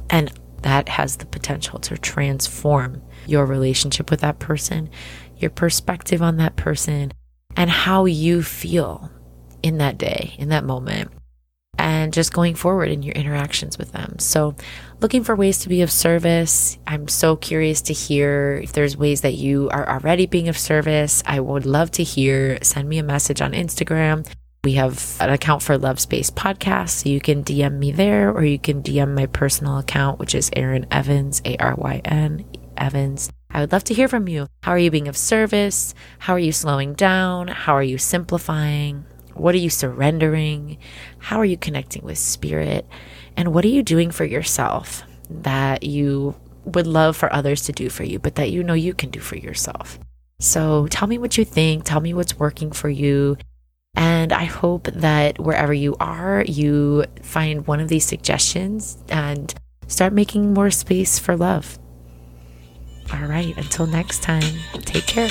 And 0.08 0.32
that 0.62 0.88
has 0.88 1.18
the 1.18 1.26
potential 1.26 1.80
to 1.80 1.98
transform 1.98 3.02
your 3.26 3.48
relationship 3.48 4.12
with 4.12 4.22
that 4.22 4.38
person, 4.38 4.92
your 5.38 5.50
perspective 5.50 6.22
on 6.22 6.38
that 6.38 6.56
person, 6.56 7.12
and 7.58 7.72
how 7.72 8.06
you 8.06 8.44
feel 8.44 9.10
in 9.64 9.80
that 9.80 9.98
day, 9.98 10.36
in 10.38 10.50
that 10.50 10.64
moment 10.64 11.10
and 11.86 12.12
just 12.12 12.34
going 12.34 12.56
forward 12.56 12.90
in 12.90 13.04
your 13.04 13.14
interactions 13.14 13.78
with 13.78 13.92
them. 13.92 14.18
So, 14.18 14.56
looking 15.02 15.24
for 15.24 15.36
ways 15.36 15.60
to 15.60 15.70
be 15.70 15.84
of 15.84 15.92
service. 15.92 16.80
I'm 16.88 17.08
so 17.08 17.36
curious 17.36 17.80
to 17.84 17.94
hear 17.94 18.60
if 18.64 18.74
there's 18.74 18.98
ways 18.98 19.22
that 19.22 19.36
you 19.36 19.70
are 19.70 19.88
already 19.88 20.26
being 20.26 20.50
of 20.50 20.58
service. 20.58 21.22
I 21.28 21.40
would 21.40 21.68
love 21.68 21.92
to 21.92 22.04
hear. 22.04 22.58
Send 22.64 22.90
me 22.90 22.98
a 22.98 23.04
message 23.04 23.40
on 23.40 23.54
Instagram. 23.54 24.28
We 24.64 24.74
have 24.74 25.16
an 25.20 25.30
account 25.30 25.62
for 25.62 25.78
Love 25.78 26.00
Space 26.00 26.32
Podcast, 26.32 26.90
so 26.90 27.10
you 27.10 27.22
can 27.22 27.44
DM 27.44 27.78
me 27.78 27.92
there 27.92 28.32
or 28.32 28.44
you 28.44 28.58
can 28.58 28.82
DM 28.82 29.14
my 29.14 29.28
personal 29.28 29.78
account, 29.78 30.18
which 30.18 30.34
is 30.34 30.50
Aryn 30.50 30.88
Evans, 30.90 31.40
A 31.46 31.56
R 31.58 31.76
Y 31.78 32.02
N 32.04 32.46
Evans. 32.78 33.30
I 33.52 33.60
would 33.60 33.72
love 33.72 33.84
to 33.86 33.94
hear 33.94 34.08
from 34.08 34.28
you. 34.28 34.48
How 34.64 34.72
are 34.72 34.80
you 34.80 34.90
being 34.90 35.08
of 35.08 35.16
service? 35.16 35.94
How 36.18 36.34
are 36.34 36.40
you 36.40 36.52
slowing 36.52 36.96
down? 36.96 37.48
How 37.48 37.76
are 37.76 37.84
you 37.84 38.00
simplifying? 38.00 39.06
What 39.36 39.54
are 39.54 39.60
you 39.60 39.70
surrendering? 39.70 40.78
How 41.20 41.40
are 41.40 41.46
you 41.46 41.58
connecting 41.58 42.04
with 42.04 42.18
spirit? 42.18 42.88
And 43.38 43.54
what 43.54 43.66
are 43.66 43.70
you 43.70 43.84
doing 43.84 44.12
for 44.12 44.26
yourself 44.26 45.04
that 45.30 45.84
you 45.84 46.36
would 46.64 46.88
love 46.88 47.16
for 47.16 47.32
others 47.32 47.64
to 47.64 47.72
do 47.72 47.90
for 47.90 48.04
you, 48.04 48.18
but 48.18 48.36
that 48.36 48.52
you 48.52 48.64
know 48.64 48.74
you 48.74 48.94
can 48.94 49.10
do 49.10 49.20
for 49.20 49.36
yourself? 49.36 50.00
So 50.40 50.88
tell 50.88 51.08
me 51.08 51.18
what 51.18 51.38
you 51.38 51.46
think. 51.46 51.84
Tell 51.84 52.02
me 52.02 52.14
what's 52.14 52.40
working 52.40 52.72
for 52.72 52.90
you. 52.90 53.38
And 53.96 54.34
I 54.34 54.46
hope 54.46 54.86
that 54.86 55.40
wherever 55.40 55.74
you 55.74 55.96
are, 56.00 56.44
you 56.48 57.06
find 57.22 57.66
one 57.68 57.80
of 57.80 57.88
these 57.88 58.06
suggestions 58.06 58.98
and 59.10 59.54
start 59.88 60.14
making 60.14 60.54
more 60.54 60.72
space 60.72 61.20
for 61.20 61.38
love. 61.38 61.80
All 63.14 63.28
right, 63.28 63.56
until 63.58 63.86
next 63.86 64.24
time, 64.24 64.56
take 64.82 65.06
care. 65.06 65.30